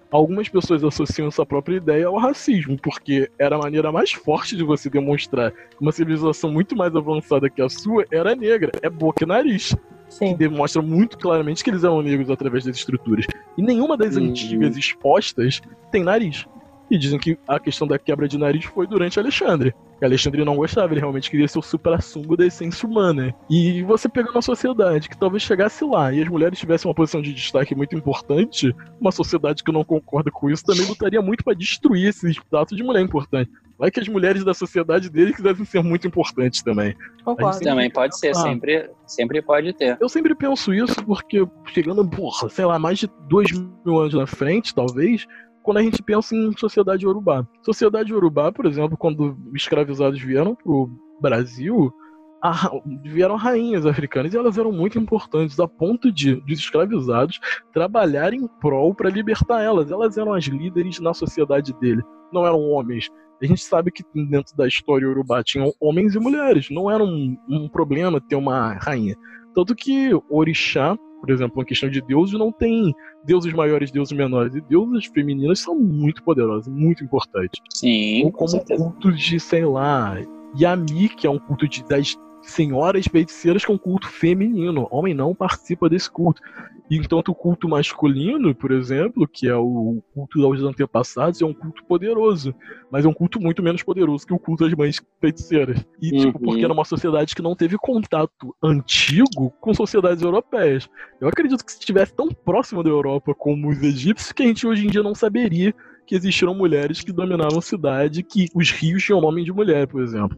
[0.10, 4.64] Algumas pessoas associam essa própria ideia ao racismo, porque era a maneira mais forte de
[4.64, 5.52] você demonstrar
[5.82, 9.76] uma civilização muito mais avançada que a sua era negra, é boca e nariz.
[10.08, 10.30] Sim.
[10.30, 13.26] Que demonstra muito claramente que eles eram negros através das estruturas.
[13.58, 14.30] E nenhuma das uhum.
[14.30, 15.62] antigas expostas
[15.92, 16.46] tem nariz.
[16.90, 19.74] E dizem que a questão da quebra de nariz foi durante Alexandre.
[20.02, 23.34] Alexandre não gostava, ele realmente queria ser o supra-sumo da essência humana.
[23.50, 27.22] E você pega uma sociedade que talvez chegasse lá e as mulheres tivessem uma posição
[27.22, 31.56] de destaque muito importante, uma sociedade que não concorda com isso também lutaria muito para
[31.56, 33.50] destruir esse status de mulher importante.
[33.78, 36.96] Vai que as mulheres da sociedade dele quisessem ser muito importantes também.
[37.24, 37.60] Concordo.
[37.60, 39.98] Também pode ser, ah, sempre, sempre pode ter.
[40.02, 44.26] Eu sempre penso isso porque, chegando, porra, sei lá, mais de dois mil anos na
[44.26, 45.28] frente, talvez,
[45.68, 47.46] quando a gente pensa em sociedade urubá.
[47.62, 50.90] Sociedade urubá, por exemplo, quando escravizados vieram pro
[51.20, 51.94] Brasil,
[52.42, 52.72] a,
[53.04, 57.38] vieram rainhas africanas e elas eram muito importantes a ponto de os escravizados
[57.74, 59.92] trabalharem em prol para libertar elas.
[59.92, 62.02] Elas eram as líderes na sociedade dele,
[62.32, 63.10] não eram homens.
[63.44, 67.36] A gente sabe que dentro da história urubá tinham homens e mulheres, não era um,
[67.50, 69.18] um problema ter uma rainha.
[69.54, 72.94] Tanto que orixá por exemplo, uma questão de deuses não tem
[73.24, 74.56] deuses maiores, deuses menores.
[74.56, 77.62] E deuses femininas são muito poderosas, muito importantes.
[77.74, 78.24] Sim.
[78.24, 80.16] Ou como culto de, sei lá,
[80.60, 84.88] Yami, que é um culto de, das senhoras feiticeiras que é um culto feminino.
[84.92, 86.42] Homem não participa desse culto.
[86.90, 91.84] Enquanto o culto masculino, por exemplo, que é o culto aos antepassados, é um culto
[91.84, 92.56] poderoso,
[92.90, 95.86] mas é um culto muito menos poderoso que o culto às mães feiticeiras.
[96.02, 96.26] E, uhum.
[96.26, 100.90] tipo, porque era uma sociedade que não teve contato antigo com sociedades europeias.
[101.20, 104.66] Eu acredito que se estivesse tão próximo da Europa como os egípcios, que a gente
[104.66, 105.74] hoje em dia não saberia
[106.06, 110.02] que existiram mulheres que dominavam a cidade, que os rios tinham nome de mulher, por
[110.02, 110.38] exemplo.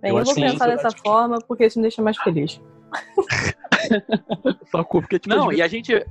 [0.00, 2.58] Bem, eu, eu vou pensar dessa forma porque isso me deixa mais feliz.
[4.70, 5.00] Sacou?
[5.00, 6.04] Porque, tipo, Não, e a gente,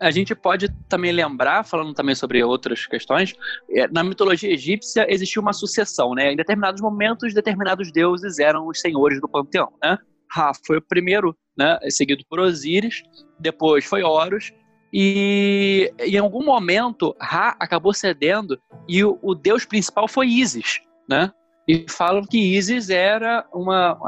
[0.00, 3.34] a gente pode também lembrar, falando também sobre outras questões,
[3.70, 6.32] é, na mitologia egípcia existia uma sucessão, né?
[6.32, 9.98] Em determinados momentos, determinados deuses eram os senhores do panteão, né?
[10.30, 11.78] Ra foi o primeiro, né?
[11.88, 13.02] Seguido por Osíris,
[13.38, 14.52] depois foi Horus,
[14.92, 18.56] e em algum momento Ra acabou cedendo
[18.88, 21.32] e o, o deus principal foi Isis, né?
[21.66, 23.98] E falam que Isis era uma,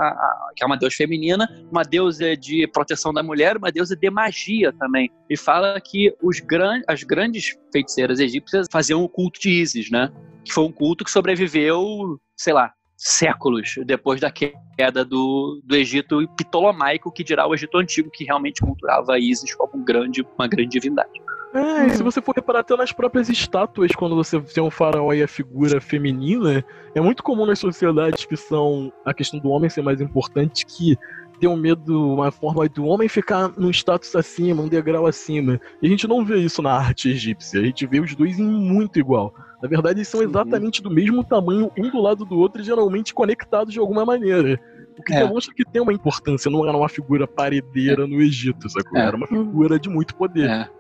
[0.54, 4.72] que é uma deusa feminina, uma deusa de proteção da mulher, uma deusa de magia
[4.72, 5.11] também.
[5.28, 10.12] E fala que os gran, as grandes feiticeiras egípcias faziam o culto de Isis, né?
[10.44, 16.28] Que foi um culto que sobreviveu, sei lá, séculos depois da queda do, do Egito
[16.36, 20.70] Ptolomaico, que dirá o Egito Antigo, que realmente cultuava Isis como um grande, uma grande
[20.70, 21.11] divindade.
[21.57, 25.12] É, e se você for reparar até nas próprias estátuas, quando você tem um faraó
[25.14, 26.62] e a figura feminina,
[26.94, 30.98] é muito comum nas sociedades que são a questão do homem ser mais importante que
[31.40, 35.59] ter um medo, uma forma do homem ficar num status acima, um degrau acima.
[35.80, 38.44] E a gente não vê isso na arte egípcia, a gente vê os dois em
[38.44, 39.34] muito igual.
[39.62, 43.14] Na verdade, eles são exatamente do mesmo tamanho, um do lado do outro, e geralmente
[43.14, 44.61] conectados de alguma maneira.
[44.98, 45.24] O que é.
[45.24, 48.98] demonstra que tem uma importância, não era uma figura paredeira no Egito, sacou?
[48.98, 49.07] É.
[49.07, 50.48] Era uma figura de muito poder.
[50.48, 50.76] É.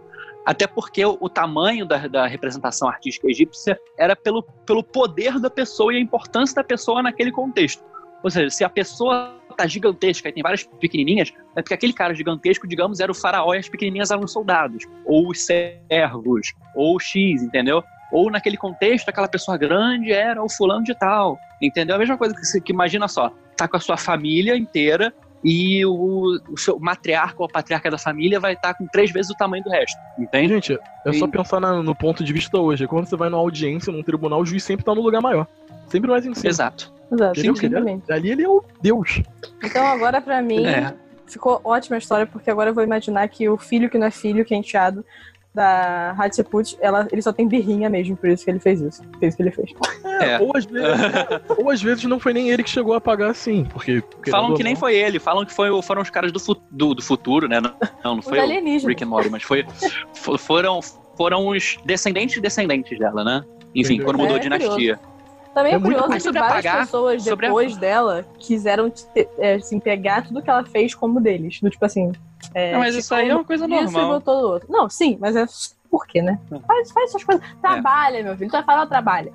[0.46, 5.50] Até porque o, o tamanho da, da, representação artística egípcia era pelo, pelo poder da
[5.50, 7.84] pessoa e a importância da pessoa naquele contexto.
[8.22, 12.14] Ou seja, se a pessoa tá gigantesca e tem várias pequenininhas, é porque aquele cara
[12.14, 16.94] gigantesco, digamos, era o faraó e as pequenininhas eram os soldados, ou os servos, ou
[16.94, 17.82] o X, entendeu?
[18.12, 21.96] Ou naquele contexto, aquela pessoa grande era o fulano de tal, entendeu?
[21.96, 25.12] A mesma coisa que, que imagina só, tá com a sua família inteira
[25.48, 29.34] e o, o seu matriarca ou patriarca da família vai estar com três vezes o
[29.36, 30.54] tamanho do resto, entende?
[30.54, 32.84] Gente, é só pensar na, no ponto de vista hoje.
[32.88, 35.46] Quando você vai numa audiência, num tribunal, o juiz sempre tá no lugar maior.
[35.86, 36.48] Sempre mais em cima.
[36.50, 36.92] Exato.
[37.12, 37.60] Exato, Ele o quê?
[37.60, 38.10] simplesmente.
[38.12, 39.22] Ali ele é o Deus.
[39.62, 40.92] Então agora pra mim É.
[41.26, 44.10] ficou ótima a história, porque agora eu vou imaginar que o filho que não é
[44.10, 45.04] filho, que é enteado
[45.56, 49.02] da Hatshepsut, ela, ele só tem birrinha mesmo, por isso que ele fez isso.
[49.18, 49.70] Fez o que ele fez.
[50.20, 50.38] É.
[50.38, 50.88] Ou, às vezes,
[51.58, 54.02] ou às vezes não foi nem ele que chegou a pagar assim, porque.
[54.30, 56.94] Falam que nem não, foi ele, falam que foi, foram os caras do, fu- do,
[56.94, 57.58] do futuro, né?
[57.60, 57.72] Não,
[58.04, 58.86] não Os foi o.
[58.86, 59.64] Rick and Morty, mas foi,
[60.14, 60.80] fo- foram,
[61.16, 63.42] foram os descendentes e descendentes dela, né?
[63.74, 64.04] Enfim, Entendeu?
[64.06, 65.00] quando mudou É, a dinastia.
[65.56, 69.26] Também é, É curioso que sobre várias apagar, pessoas sobre a- depois dela quiseram te-
[69.38, 71.58] é, assim, pegar tudo que ela fez como deles.
[71.62, 72.12] Do tipo assim.
[72.52, 74.08] É, Não, mas isso aí é uma coisa isso e normal.
[74.20, 74.68] botou do outro.
[74.70, 75.46] Não, sim, mas é
[75.90, 76.38] por quê, né?
[76.52, 76.58] É.
[76.60, 77.42] Faz, faz suas coisas.
[77.62, 78.50] Trabalha, meu filho.
[78.50, 79.32] Tu vai falar, trabalha.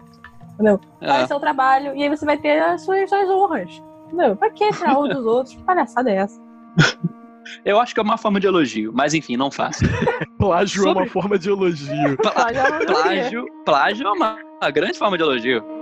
[0.99, 1.28] Faz É.
[1.28, 3.82] seu trabalho e aí você vai ter as suas, suas honras.
[4.05, 4.36] Entendeu?
[4.36, 5.55] Pra que tirar um dos outros?
[5.55, 6.39] Que palhaçada é essa?
[7.65, 9.80] Eu acho que é uma forma de elogio, mas enfim, não faço.
[10.38, 12.15] Plágio é Sobre- uma forma de elogio.
[12.17, 15.80] Plágio, plágio é uma, uma grande forma de elogio.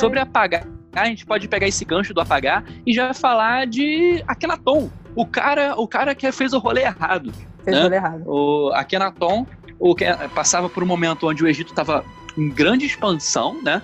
[0.00, 4.90] Sobre apagar, a gente pode pegar esse gancho do apagar e já falar de Akhenaton.
[5.14, 7.32] O cara, o cara que fez o rolê errado.
[7.64, 7.82] Fez né?
[7.82, 8.22] tudo errado.
[8.26, 9.46] O Akhenaton
[9.80, 12.04] o que passava por um momento onde o Egito estava
[12.36, 13.80] em grande expansão, né?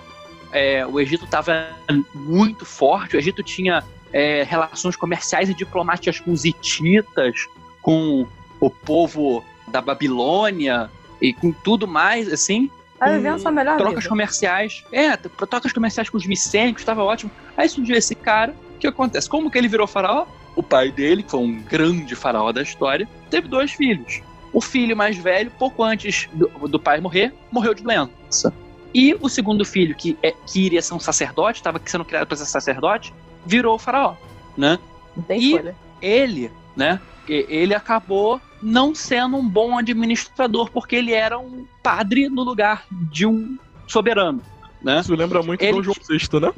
[0.51, 1.69] É, o Egito estava
[2.13, 3.15] muito forte.
[3.15, 7.35] O Egito tinha é, relações comerciais e diplomáticas com os hititas,
[7.81, 8.27] com
[8.59, 10.89] o povo da Babilônia
[11.19, 12.69] e com tudo mais, assim
[12.99, 14.83] Tá vivendo sua melhor trocas comerciais.
[14.91, 17.29] É, trocas comerciais com os micênicos, estava ótimo.
[17.55, 19.29] Aí surgiu esse cara, o que acontece?
[19.29, 20.25] Como que ele virou faraó?
[20.55, 24.21] O pai dele, que foi um grande faraó da história, teve dois filhos.
[24.51, 28.51] O filho mais velho, pouco antes do, do pai morrer, morreu de doença.
[28.93, 32.37] E o segundo filho, que, é, que iria ser um sacerdote, estava sendo criado para
[32.37, 33.13] ser sacerdote,
[33.45, 34.15] virou o faraó,
[34.57, 34.79] né?
[35.15, 35.75] Não tem E- escolha.
[36.01, 36.99] ele, né?
[37.27, 42.85] e- Ele acabou não sendo um bom administrador, porque ele era um padre no lugar
[42.91, 44.41] de um soberano,
[44.81, 44.99] né?
[45.01, 46.53] Isso lembra muito Ele- Dom João VI, né?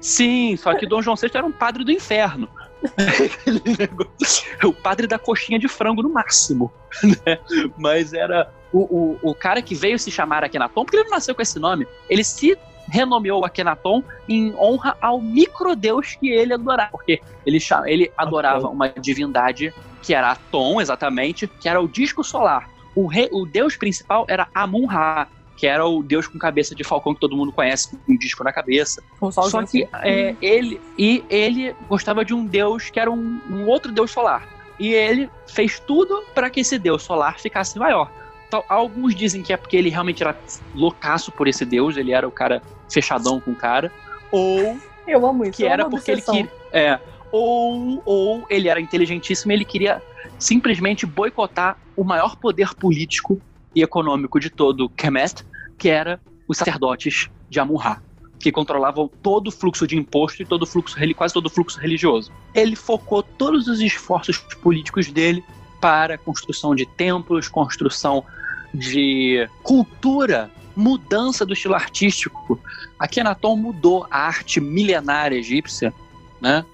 [0.00, 2.48] Sim, só que Dom João VI era um padre do inferno.
[4.64, 7.38] O padre da coxinha de frango no máximo, né?
[7.76, 11.34] Mas era o, o, o cara que veio se chamar Akhenaton, porque ele não nasceu
[11.34, 12.56] com esse nome, ele se
[12.90, 18.88] renomeou Akhenaton em honra ao microdeus que ele adorava, porque ele, cha- ele adorava uma
[18.88, 19.72] divindade
[20.02, 22.66] que era Aton, exatamente, que era o disco solar.
[22.94, 27.14] O, rei, o deus principal era Amun-Ra, que era o deus com cabeça de falcão
[27.14, 29.02] que todo mundo conhece, com um disco na cabeça.
[29.40, 33.92] Só que é, ele e ele gostava de um deus que era um, um outro
[33.92, 34.46] deus solar.
[34.78, 38.10] E ele fez tudo para que esse deus solar ficasse maior.
[38.46, 40.38] Então, alguns dizem que é porque ele realmente era
[40.74, 43.92] loucaço por esse deus, ele era o cara fechadão com o cara,
[44.30, 45.52] ou Eu amo isso.
[45.56, 46.34] que era amo porque ele obsessão.
[46.34, 46.52] queria.
[46.72, 46.98] É,
[47.30, 50.02] ou, ou ele era inteligentíssimo e ele queria
[50.38, 53.40] simplesmente boicotar o maior poder político
[53.74, 55.44] e econômico de todo o Kemet,
[55.76, 58.02] que era os sacerdotes de Amun-Ra,
[58.38, 61.78] que controlavam todo o fluxo de imposto e todo o fluxo, quase todo o fluxo
[61.78, 62.32] religioso.
[62.54, 65.44] Ele focou todos os esforços políticos dele
[65.80, 68.24] para a construção de templos, construção
[68.72, 72.60] de cultura, mudança do estilo artístico.
[72.96, 75.92] Akhenaton mudou a arte milenária egípcia,
[76.40, 76.64] né?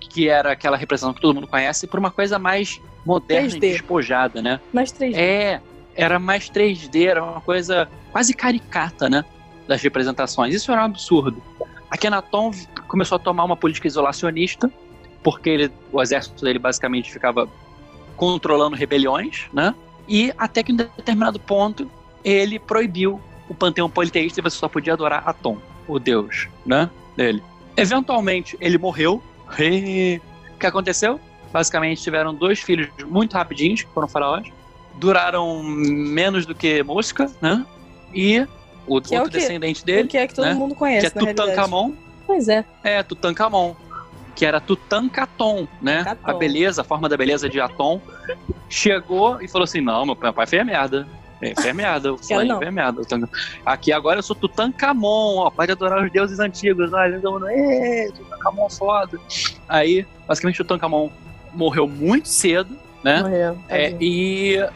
[0.00, 3.56] Que era aquela representação que todo mundo conhece, por uma coisa mais moderna 3D.
[3.56, 4.60] e despojada, né?
[4.72, 5.60] Mais três É,
[5.94, 9.24] era mais 3D, era uma coisa quase caricata, né?
[9.68, 10.52] Das representações.
[10.52, 11.40] Isso era um absurdo.
[11.88, 12.50] Akhenaton
[12.88, 14.68] começou a tomar uma política isolacionista,
[15.22, 17.48] porque ele- o exército dele basicamente ficava
[18.16, 19.72] controlando rebeliões, né?
[20.08, 21.88] E até que em determinado ponto
[22.24, 26.88] ele proibiu o panteão politeísta e você só podia adorar Atom, o deus, né?
[27.16, 27.42] Dele.
[27.76, 29.22] Eventualmente ele morreu.
[29.48, 31.20] O que aconteceu?
[31.52, 34.46] Basicamente tiveram dois filhos muito rapidinhos, que foram faraós.
[34.96, 37.64] Duraram menos do que mosca, né?
[38.14, 38.46] E
[38.86, 39.46] o Que é outro o quê?
[39.46, 40.54] descendente dele, O que é que todo né?
[40.54, 41.50] mundo que conhece, é na realidade.
[41.50, 41.92] Tutankhamon,
[42.26, 42.64] Pois é.
[42.82, 43.74] é, Tutankhamon.
[44.34, 45.98] Que era Tutankaton, né?
[45.98, 46.30] Tutankhaton.
[46.30, 48.00] A beleza, a forma da beleza de Atom.
[48.68, 51.06] Chegou e falou assim: não, meu pai fez merda.
[51.50, 53.00] É, fez merda.
[53.04, 53.28] Tutan-
[53.66, 55.50] Aqui agora eu sou Tutankhamon, ó.
[55.50, 56.92] Pode adorar os deuses antigos.
[56.92, 59.18] Olha, todo mundo, "Ê, Tutankhamon foda.
[59.68, 61.10] Aí, basicamente, Tutankhamon
[61.52, 63.22] morreu muito cedo, né?
[63.22, 63.58] Morreu.
[63.68, 63.98] É, tadinho.
[64.02, 64.68] e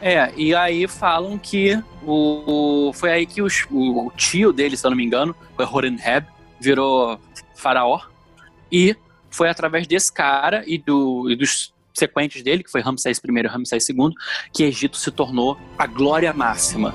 [0.00, 4.86] é, e aí falam que o, foi aí que os- o, o tio dele, se
[4.86, 6.26] eu não me engano, foi Horenheb,
[6.60, 7.18] virou
[7.54, 8.00] faraó.
[8.70, 8.96] E
[9.30, 13.46] foi através desse cara e, do, e dos subsequentes dele, que foi Ramsés I e
[13.46, 14.10] Ramsés II,
[14.52, 16.94] que Egito se tornou a glória máxima.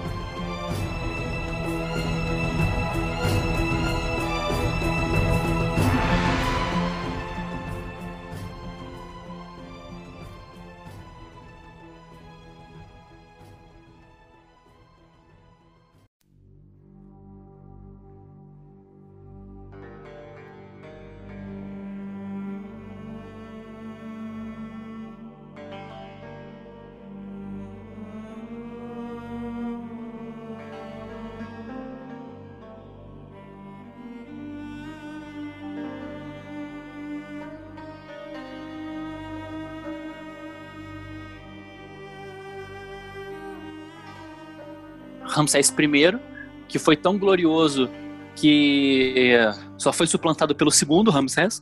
[45.41, 46.19] Ramsés I,
[46.67, 47.89] que foi tão glorioso
[48.35, 49.35] que
[49.77, 51.61] só foi suplantado pelo segundo Ramsés,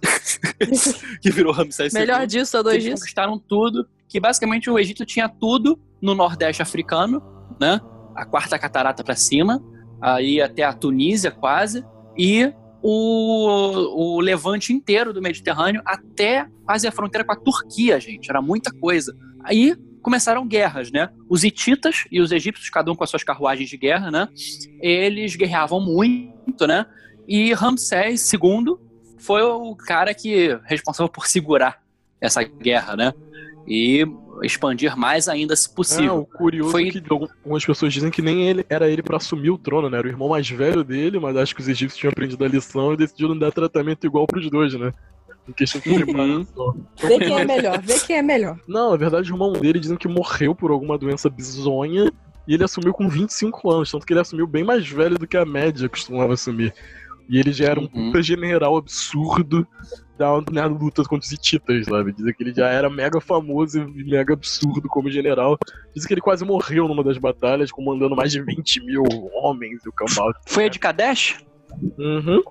[1.21, 1.99] que virou Ramsés II.
[1.99, 2.97] Melhor disso ou dois Eles disso?
[2.97, 7.21] conquistaram tudo, que basicamente o Egito tinha tudo no Nordeste africano,
[7.59, 7.81] né?
[8.15, 9.63] A quarta catarata para cima,
[10.01, 11.83] aí até a Tunísia quase,
[12.17, 18.29] e o, o levante inteiro do Mediterrâneo até quase a fronteira com a Turquia, gente.
[18.29, 19.15] Era muita coisa.
[19.43, 21.09] Aí começaram guerras, né?
[21.29, 24.27] Os hititas e os egípcios, cada um com as suas carruagens de guerra, né?
[24.81, 26.85] Eles guerreavam muito, né?
[27.27, 28.75] E Ramsés II
[29.17, 31.79] foi o cara que responsável por segurar
[32.21, 33.13] essa guerra, né?
[33.67, 34.05] E
[34.41, 36.17] expandir mais ainda se É, possível.
[36.19, 39.49] o curioso Foi- é que algumas pessoas dizem que nem ele era ele pra assumir
[39.51, 39.97] o trono, né?
[39.97, 42.93] Era o irmão mais velho dele, mas acho que os egípcios tinham aprendido a lição
[42.93, 44.91] e decidiram dar tratamento igual pros dois, né?
[45.49, 45.95] Em questão de Uhum.
[46.05, 46.75] preparação.
[47.01, 48.59] Vê quem é melhor, vê quem é melhor.
[48.67, 52.11] Não, na verdade, o irmão dele dizem que morreu por alguma doença bizonha
[52.47, 55.35] e ele assumiu com 25 anos, tanto que ele assumiu bem mais velho do que
[55.37, 56.73] a média costumava assumir.
[57.27, 58.07] E ele já era um Uhum.
[58.11, 59.67] puta general absurdo
[60.17, 62.11] da, na luta contra os hititas, sabe?
[62.11, 65.57] Dizem que ele já era mega famoso e mega absurdo como general.
[65.95, 69.03] Dizem que ele quase morreu numa das batalhas, comandando mais de 20 mil
[69.43, 70.33] homens e o cambal.
[70.47, 71.37] Foi a de Kadesh?
[71.97, 72.41] Uhum.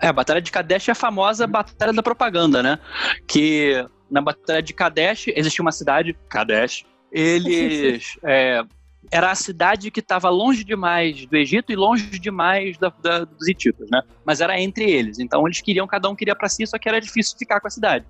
[0.00, 2.78] É, a Batalha de Kadesh é a famosa Batalha da Propaganda, né?
[3.26, 6.84] Que na Batalha de Kadesh existia uma cidade, Kadesh.
[7.12, 8.16] Eles.
[8.24, 8.62] é,
[9.10, 13.46] era a cidade que estava longe demais do Egito e longe demais da- da- dos
[13.48, 14.02] hititas, né?
[14.24, 15.18] Mas era entre eles.
[15.18, 17.70] Então eles queriam, cada um queria pra si, só que era difícil ficar com a
[17.70, 18.04] cidade.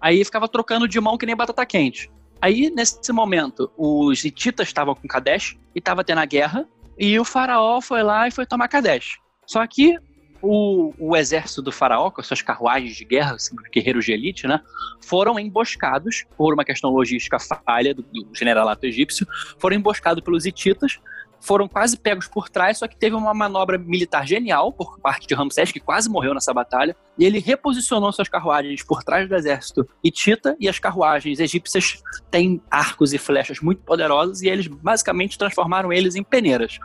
[0.00, 2.10] Aí ficava trocando de mão que nem batata quente.
[2.42, 6.66] Aí, nesse momento, os hititas estavam com Kadesh e estava tendo a guerra,
[6.98, 9.16] e o faraó foi lá e foi tomar Kadesh.
[9.46, 9.96] Só que
[10.44, 14.46] o, o exército do faraó, com as suas carruagens de guerra, assim, guerreiros de elite,
[14.46, 14.60] né,
[15.02, 19.26] foram emboscados por uma questão logística falha do, do generalato egípcio,
[19.58, 20.98] foram emboscados pelos hititas,
[21.40, 25.34] foram quase pegos por trás, só que teve uma manobra militar genial por parte de
[25.34, 29.86] Ramsés, que quase morreu nessa batalha, e ele reposicionou suas carruagens por trás do exército
[30.02, 35.92] hitita, e as carruagens egípcias têm arcos e flechas muito poderosos, e eles basicamente transformaram
[35.92, 36.78] eles em peneiras.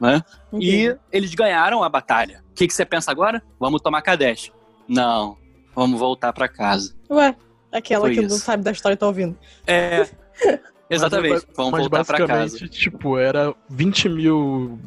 [0.00, 0.22] Né?
[0.52, 2.42] E eles ganharam a batalha.
[2.50, 3.42] O que, que você pensa agora?
[3.58, 4.52] Vamos tomar Kadesh.
[4.88, 5.36] Não,
[5.74, 6.94] vamos voltar pra casa.
[7.10, 7.34] Ué,
[7.72, 8.38] aquela Foi que não isso.
[8.38, 9.36] sabe da história e tá ouvindo.
[9.66, 10.08] É,
[10.88, 11.46] exatamente.
[11.56, 12.42] Vamos Mas voltar pra casa.
[12.42, 14.78] basicamente, tipo, era 20 mil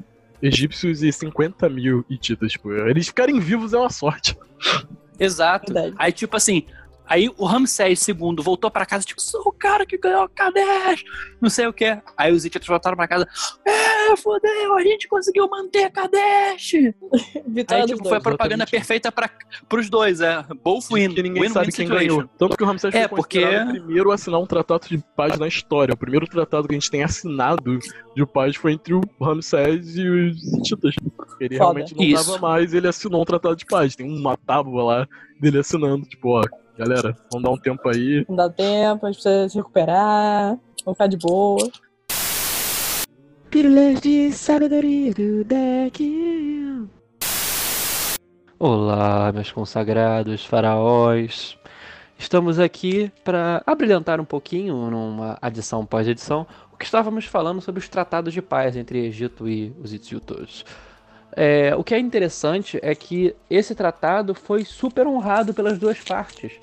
[0.41, 2.53] egípcios e 50 mil hititas.
[2.53, 4.37] Tipo, eles ficarem vivos é uma sorte.
[5.19, 5.71] Exato.
[5.73, 5.95] Verdade.
[5.99, 6.65] Aí, tipo assim,
[7.11, 11.03] aí o Ramsés II voltou pra casa, tipo, sou o cara que ganhou o Kadesh,
[11.41, 11.97] não sei o que.
[12.15, 13.27] Aí os hititas voltaram pra casa,
[13.65, 16.71] é, fodeu, a gente conseguiu manter Kadesh.
[17.47, 18.23] Vitória Aí, tipo, foi a dois.
[18.23, 18.71] propaganda exatamente.
[18.71, 19.29] perfeita pra,
[19.67, 20.43] pros dois, é.
[20.63, 21.13] Both win.
[21.13, 22.15] que ninguém win, sabe win quem situation.
[22.17, 22.29] ganhou.
[22.37, 25.37] Tanto que o Ramsés É, foi porque- o primeiro a assinar um tratado de paz
[25.37, 25.93] na história.
[25.93, 27.77] O primeiro tratado que a gente tem assinado
[28.15, 30.95] de paz foi entre o Ramsés e os hititas.
[31.39, 31.63] Ele Foda.
[31.73, 32.25] realmente não Isso.
[32.25, 33.95] tava mais, ele assinou um tratado de paz.
[33.95, 35.07] Tem uma tábua lá
[35.39, 36.43] dele assinando, tipo, ó,
[36.81, 38.25] galera, vamos dar um tempo aí.
[38.27, 41.69] Não dá tempo, a gente precisa se recuperar, vamos ficar de boa.
[43.51, 46.89] Pílulas de sabedoria do deck.
[48.57, 51.55] Olá, meus consagrados faraós.
[52.17, 57.89] Estamos aqui para abrilhantar um pouquinho, numa adição pós-edição, o que estávamos falando sobre os
[57.89, 60.65] tratados de paz entre Egito e os Hititas.
[61.33, 66.53] É, o que é interessante é que esse tratado foi super honrado pelas duas partes.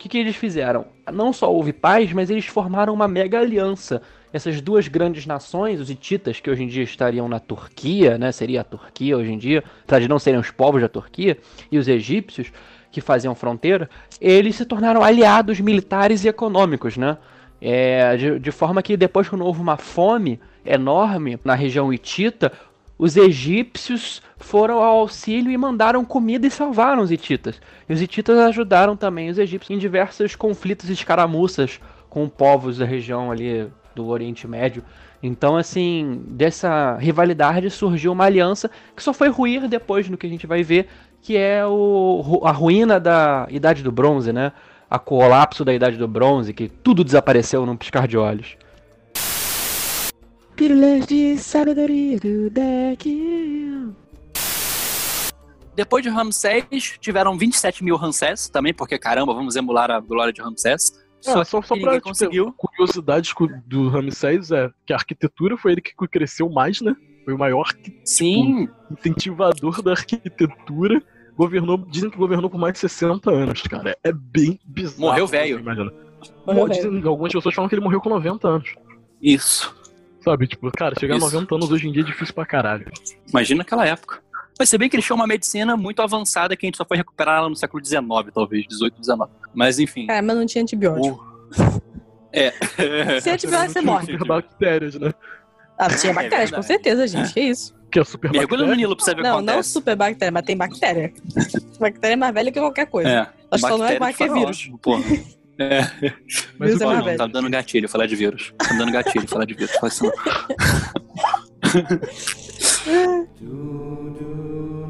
[0.00, 0.86] Que, que eles fizeram?
[1.12, 4.00] Não só houve paz, mas eles formaram uma mega aliança
[4.32, 8.62] essas duas grandes nações, os hititas, que hoje em dia estariam na Turquia, né, seria
[8.62, 11.36] a Turquia hoje em dia, apesar de não serem os povos da Turquia,
[11.70, 12.50] e os egípcios,
[12.90, 13.90] que faziam fronteira,
[14.20, 17.18] eles se tornaram aliados militares e econômicos, né?
[17.60, 22.52] É, de, de forma que depois, quando houve uma fome enorme na região hitita,
[23.00, 27.58] os egípcios foram ao auxílio e mandaram comida e salvaram os hititas.
[27.88, 31.80] E os hititas ajudaram também os egípcios em diversos conflitos e escaramuças
[32.10, 34.84] com povos da região ali do Oriente Médio.
[35.22, 40.30] Então, assim, dessa rivalidade surgiu uma aliança que só foi ruir depois no que a
[40.30, 40.86] gente vai ver,
[41.22, 44.52] que é o, a ruína da Idade do Bronze, né?
[44.90, 48.58] A colapso da Idade do Bronze, que tudo desapareceu num piscar de olhos.
[50.64, 53.08] Pílulas de sabedoria do deck.
[55.74, 60.42] Depois de Ramsés, tiveram 27 mil Ramsés também, porque caramba, vamos emular a glória de
[60.42, 60.92] Ramsés.
[61.18, 62.52] Só, só, só que pra tipo, conseguiu.
[62.58, 66.94] curiosidade cu- do Ramsés é que a arquitetura foi ele que cresceu mais, né?
[67.24, 71.02] Foi o maior arqui- Sim, incentivador da arquitetura.
[71.38, 73.96] Governou, dizem que governou por mais de 60 anos, cara.
[74.04, 75.00] É bem bizarro.
[75.08, 75.58] Morreu velho.
[75.58, 75.90] Imagina.
[76.46, 78.74] Morreu Dizem- algumas pessoas falam que ele morreu com 90 anos.
[79.22, 79.79] isso.
[80.22, 80.46] Sabe?
[80.46, 81.26] Tipo, cara, chegar Isso.
[81.26, 82.86] a 90 anos hoje em dia é difícil pra caralho.
[83.28, 84.20] Imagina aquela época.
[84.58, 86.98] Mas se bem que eles tinham uma medicina muito avançada que a gente só foi
[86.98, 88.02] recuperar ela no século XIX,
[88.34, 89.32] talvez, 18, 19.
[89.54, 90.06] Mas enfim.
[90.06, 91.24] Cara, mas não tinha antibiótico.
[91.58, 91.82] O-
[92.32, 92.50] É.
[93.20, 94.06] Se antibiótico, você morre.
[94.12, 95.12] Super bactérias, né?
[95.78, 96.66] Ah, tinha bactérias, com verdade.
[96.66, 97.32] certeza, gente.
[97.32, 97.74] Que isso?
[97.90, 98.74] Que é super Mergulha no.
[98.74, 101.12] Nilo pra você ver Não, não super bactéria, mas tem bactéria.
[101.80, 103.08] Bactéria é mais velha que qualquer coisa.
[103.08, 103.20] É.
[103.50, 104.70] Acho que só não é Bactéria mais de que faraó, vírus.
[104.82, 105.02] Porra.
[105.60, 105.80] É.
[106.58, 108.52] Mas Vírus o Não, tá dando gatilho falar de vírus.
[108.56, 109.72] Tá dando gatilho falar de vírus.
[109.72, 110.12] Fala isso não.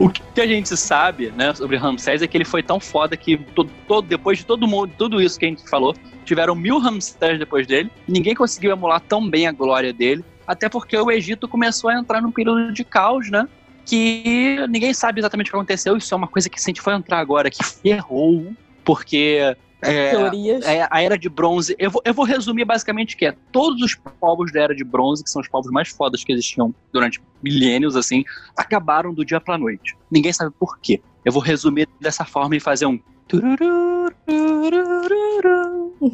[0.00, 3.36] O que a gente sabe, né, sobre Ramsés é que ele foi tão foda que
[3.36, 5.94] to- to- depois de todo mundo, tudo isso que a gente falou,
[6.24, 7.90] tiveram mil Ramsés depois dele.
[8.08, 12.22] Ninguém conseguiu emular tão bem a glória dele, até porque o Egito começou a entrar
[12.22, 13.46] num período de caos, né?
[13.84, 15.94] Que ninguém sabe exatamente o que aconteceu.
[15.98, 20.10] Isso é uma coisa que se a gente for entrar agora, que ferrou, porque é,
[20.10, 20.64] Teorias.
[20.64, 21.74] é, a Era de Bronze.
[21.78, 25.24] Eu vou, eu vou resumir basicamente que é todos os povos da Era de Bronze,
[25.24, 28.24] que são os povos mais fodas que existiam durante milênios, assim,
[28.56, 29.96] acabaram do dia pra noite.
[30.10, 31.00] Ninguém sabe por quê.
[31.24, 32.98] Eu vou resumir dessa forma e fazer um.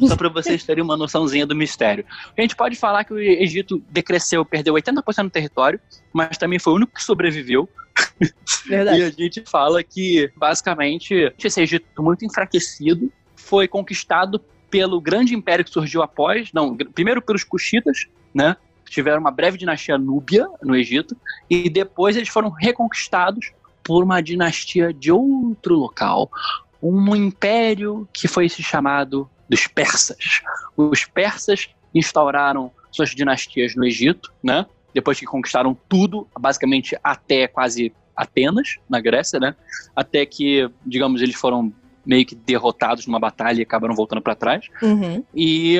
[0.07, 2.05] Só pra vocês terem uma noçãozinha do mistério.
[2.37, 5.79] A gente pode falar que o Egito decresceu, perdeu 80% do território,
[6.13, 7.67] mas também foi o único que sobreviveu.
[8.65, 9.01] E Verdade.
[9.01, 13.09] a gente fala que, basicamente, esse Egito muito enfraquecido
[13.47, 18.57] foi conquistado pelo grande império que surgiu após, não, primeiro pelos Cuxitas, né?
[18.89, 21.15] Tiveram uma breve dinastia núbia no Egito,
[21.49, 23.51] e depois eles foram reconquistados
[23.83, 26.29] por uma dinastia de outro local.
[26.83, 30.41] Um império que foi se chamado dos persas.
[30.75, 34.65] Os persas instauraram suas dinastias no Egito, né?
[34.93, 39.55] Depois que conquistaram tudo, basicamente até quase Atenas, na Grécia, né?
[39.95, 41.71] Até que, digamos, eles foram
[42.07, 44.65] meio que derrotados numa batalha e acabaram voltando para trás.
[44.81, 45.21] Uhum.
[45.35, 45.79] E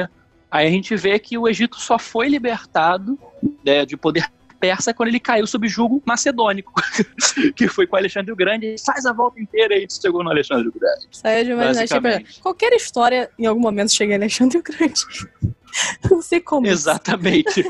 [0.52, 3.18] aí a gente vê que o Egito só foi libertado
[3.66, 6.74] né, de poder persa quando ele caiu sob jugo macedônico,
[7.56, 8.76] que foi com Alexandre o Grande.
[8.86, 11.08] Faz a volta inteira e chegou no Alexandre o Grande.
[11.12, 11.56] Saiu de.
[11.56, 12.42] Basicamente.
[12.42, 15.02] Qualquer história, em algum momento, chega em Alexandre o Grande.
[16.10, 16.68] Não sei como.
[16.68, 17.64] Exatamente.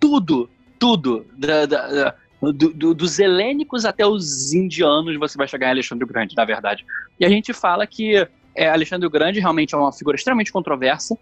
[0.00, 1.24] tudo, tudo.
[1.38, 2.14] Da- da- da-
[2.52, 6.44] do- do- dos helênicos até os indianos, você vai chegar em Alexandre o Grande, na
[6.44, 6.84] verdade.
[7.18, 11.16] E a gente fala que é, Alexandre o Grande realmente é uma figura extremamente controversa.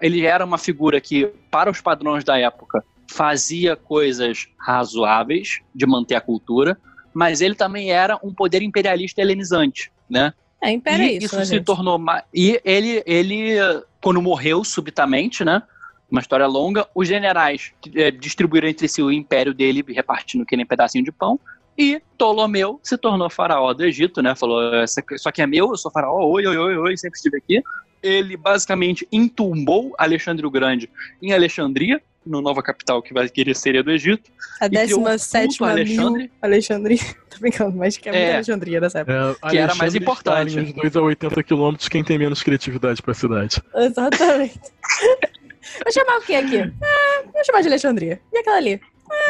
[0.00, 6.14] Ele era uma figura que, para os padrões da época, fazia coisas razoáveis de manter
[6.16, 6.76] a cultura,
[7.12, 10.32] mas ele também era um poder imperialista helenizante, né?
[10.62, 11.64] É, império é e isso, isso né, se gente?
[11.64, 12.00] tornou.
[12.32, 13.56] E ele, ele,
[14.00, 15.62] quando morreu subitamente, né?
[16.10, 20.66] Uma história longa, os generais eh, distribuíram entre si o império dele, repartindo que nem
[20.66, 21.38] pedacinho de pão.
[21.76, 24.34] E Ptolomeu se tornou faraó do Egito, né?
[24.36, 27.36] Falou: "Essa- Isso aqui é meu, eu sou faraó, oi, oi, oi, oi, sempre estive
[27.38, 27.62] aqui.
[28.02, 30.88] Ele basicamente entumbou Alexandre o Grande
[31.22, 34.30] em Alexandria, no nova capital que vai querer ser do Egito.
[34.60, 36.30] A e criou o 17 culto a mil Alexandre.
[36.40, 36.98] Alexandria.
[37.30, 38.34] Tô brincando, mas que é muito É.
[38.34, 39.36] Alexandria nessa época.
[39.42, 40.58] É, Que era mais Alexandre importante.
[40.60, 43.60] Os dois a 80 quilômetros, quem tem menos criatividade pra cidade.
[43.74, 44.60] Exatamente.
[45.82, 46.58] Vou chamar o que aqui?
[46.82, 48.20] Ah, vou chamar de Alexandria.
[48.32, 48.80] E aquela ali?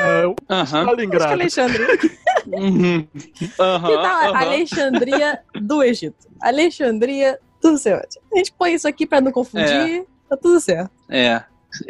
[0.00, 0.62] É, o Aham.
[0.62, 1.32] Acho que é Stalingrado.
[1.32, 1.86] Alexandria.
[2.46, 3.02] Uhum.
[3.14, 4.36] Que tal aham.
[4.36, 6.28] Alexandria do Egito?
[6.40, 8.00] Alexandria do céu.
[8.32, 10.04] A gente põe isso aqui pra não confundir.
[10.28, 10.90] Tá tudo certo.
[11.08, 11.42] É.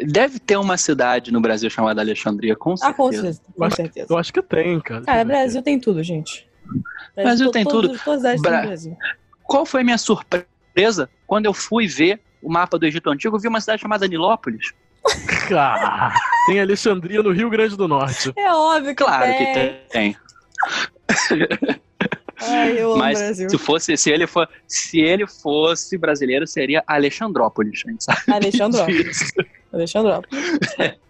[0.07, 2.95] Deve ter uma cidade no Brasil chamada Alexandria, com Ah, certeza.
[2.97, 3.41] com certeza.
[3.57, 4.07] Com certeza.
[4.09, 5.01] Eu acho que tem, cara.
[5.03, 6.47] Cara, Brasil tem tudo, gente.
[7.15, 8.03] Brasil to- tem todos- tudo.
[8.03, 8.97] Todas as Bra- Brasil.
[9.43, 13.35] Qual foi a minha surpresa quando eu fui ver o mapa do Egito Antigo?
[13.35, 14.73] Eu vi uma cidade chamada Nilópolis.
[15.55, 16.11] Ah,
[16.47, 18.33] tem Alexandria no Rio Grande do Norte.
[18.35, 19.37] É óbvio que Claro tem.
[19.37, 20.17] que tem.
[22.41, 23.49] Ai, eu amo o Mas Brasil.
[23.49, 29.31] se fosse, se ele for, se ele fosse brasileiro, seria Alexandrópolis, a gente sabe Alexandrópolis.
[29.71, 30.39] Alexandrópolis.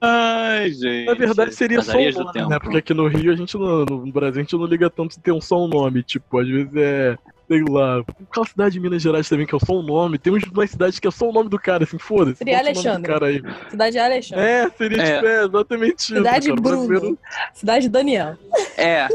[0.00, 1.06] Ai, gente.
[1.06, 2.58] Na verdade, seria só um do nome, né?
[2.58, 5.20] Porque aqui no Rio, a gente não, no Brasil, a gente não liga tanto se
[5.20, 6.02] tem um só um nome.
[6.02, 7.18] Tipo, às vezes é,
[7.50, 7.98] sei lá,
[8.30, 10.18] aquela cidade de Minas Gerais também, que é só um nome.
[10.18, 12.36] Tem uns- umas cidades que é só o nome do cara, assim, foda-se.
[12.38, 13.12] Seria o Alexandre.
[13.12, 13.42] Cara aí.
[13.70, 14.44] Cidade de Alexandre.
[14.44, 15.14] É, seria É.
[15.16, 16.14] tipo, é, exatamente isso.
[16.14, 16.60] Cidade cara.
[16.60, 16.86] O Bruno.
[16.86, 17.18] brasileiro-
[17.52, 18.36] Cidade Daniel.
[18.76, 19.08] É.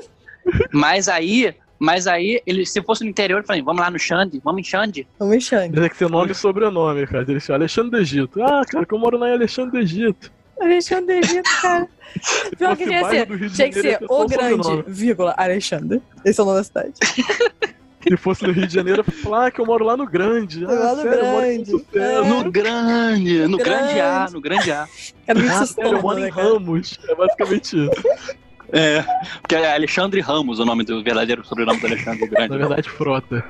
[0.73, 4.41] Mas aí, mas aí, ele, se fosse no interior, eu falei, vamos lá no Xande,
[4.43, 5.07] vamos em Xande.
[5.17, 5.71] Vamos em Xande.
[5.75, 7.25] Mas é que ser nome e sobrenome, cara.
[7.27, 8.43] Eles falam Alexandre do Egito.
[8.43, 10.29] Ah, cara, que eu moro lá em Alexandre do Egito.
[10.59, 11.87] Alexandre do Egito, cara.
[12.57, 13.49] Pior que tinha que ser.
[13.49, 14.83] Tinha que ser o o grande, sobrenome.
[14.87, 16.01] vírgula, Alexandre.
[16.23, 16.93] Esse é o nome da cidade.
[18.07, 20.63] Se fosse no Rio de Janeiro, eu falar ah, que eu moro lá no Grande.
[20.65, 21.71] Ah, Lá no sério, eu moro em Grande.
[21.71, 22.13] Santo Sé.
[22.15, 22.21] É.
[22.21, 24.33] No grande, no grande A, Grande.
[24.33, 24.87] no grande A.
[25.27, 26.47] Era muito Ah, sério, eu moro em né, cara?
[26.49, 26.99] Ramos.
[27.09, 27.91] É basicamente isso.
[28.71, 29.03] É,
[29.41, 32.57] porque é Alexandre Ramos, o nome do verdadeiro sobrenome do Alexandre o Na Grande.
[32.57, 33.43] verdade, frota.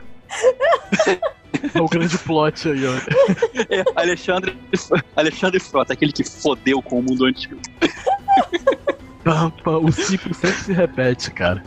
[1.74, 2.94] É o grande plot aí, ó.
[3.70, 4.56] É, Alexandre,
[5.16, 7.58] Alexandre Frota, aquele que fodeu com o mundo antigo.
[9.24, 11.64] Pá, O ciclo sempre se repete, cara.